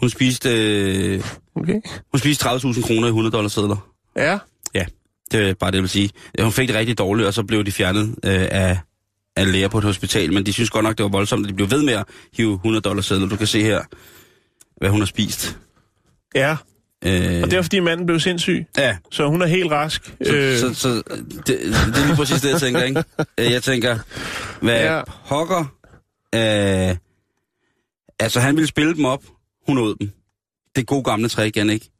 [0.00, 1.80] Hun spiste, øh, Okay.
[2.10, 3.90] hun spiste 30.000 kroner i 100 dollar sedler.
[4.16, 4.38] Ja.
[5.32, 6.10] Det er bare det, jeg vil sige.
[6.38, 8.78] Ja, Hun fik det rigtig dårligt, og så blev de fjernet øh, af,
[9.36, 10.32] af læger på et hospital.
[10.32, 12.54] Men de synes godt nok, det var voldsomt, at de blev ved med at hive
[12.54, 13.28] 100 dollar sedler.
[13.28, 13.80] Du kan se her,
[14.76, 15.58] hvad hun har spist.
[16.34, 16.56] Ja.
[17.04, 20.04] Øh, Og det er fordi manden blev sindssyg, ja, så hun er helt rask.
[20.24, 23.04] så, Øh, så, så det, det er lige præcis det, jeg tænker, ikke?
[23.38, 23.98] Øh, Jeg tænker,
[24.62, 25.02] hvad Ja.
[25.28, 25.60] pokker...
[26.34, 26.96] Øh,
[28.18, 29.22] altså, han ville spille dem op,
[29.66, 30.10] hun åd dem.
[30.76, 31.90] Det gode gamle trick, igen, ikke?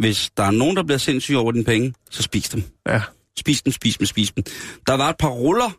[0.00, 2.62] Hvis der er nogen, der bliver sindssyge over dine penge, så spis dem.
[2.88, 3.00] ja.
[3.38, 4.44] Spis dem, spis dem, spis dem.
[4.86, 5.70] Der var et par ruller,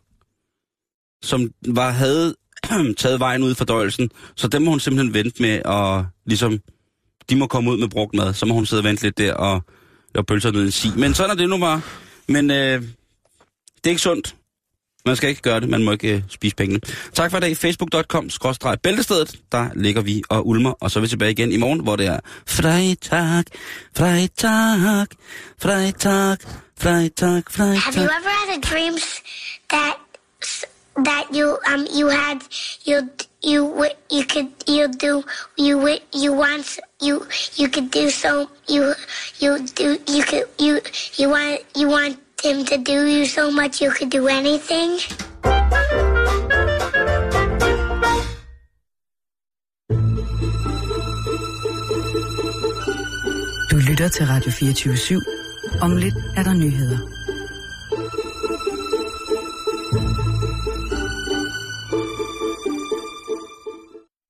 [1.22, 2.34] som var, havde
[2.98, 6.60] taget vejen ud i fordøjelsen, så dem må hun simpelthen vente med, og ligesom,
[7.30, 9.34] de må komme ud med brugt mad, så må hun sidde og vente lidt der,
[9.34, 9.62] og
[10.14, 10.92] lave pølser ned i en sig.
[10.96, 11.80] Men sådan er det nu bare.
[12.28, 14.34] Men øh, det er ikke sundt.
[15.06, 16.80] Man skal ikke gøre det, man må ikke øh, spise pengene.
[17.12, 17.56] Tak for i dag.
[17.56, 18.30] Facebook.com
[18.82, 19.38] bæltestedet.
[19.52, 22.06] Der ligger vi og ulmer, og så er vi tilbage igen i morgen, hvor det
[22.06, 23.44] er fredag,
[23.96, 25.06] fredag,
[25.62, 26.36] fredag,
[26.80, 27.78] fredag, fredag.
[27.80, 29.22] Have you ever had a dream s-
[29.70, 29.94] that
[31.04, 32.42] that you um you had
[32.84, 33.08] you
[33.42, 35.22] you you could you do
[35.56, 37.26] you you want you
[37.56, 38.94] you could do so you
[39.40, 40.80] you do you could you
[41.16, 44.98] you want you want him to do you so much you could do anything.
[53.70, 55.80] Du lytter til Radio 24 /7.
[55.82, 57.17] Om lidt er der nyheder.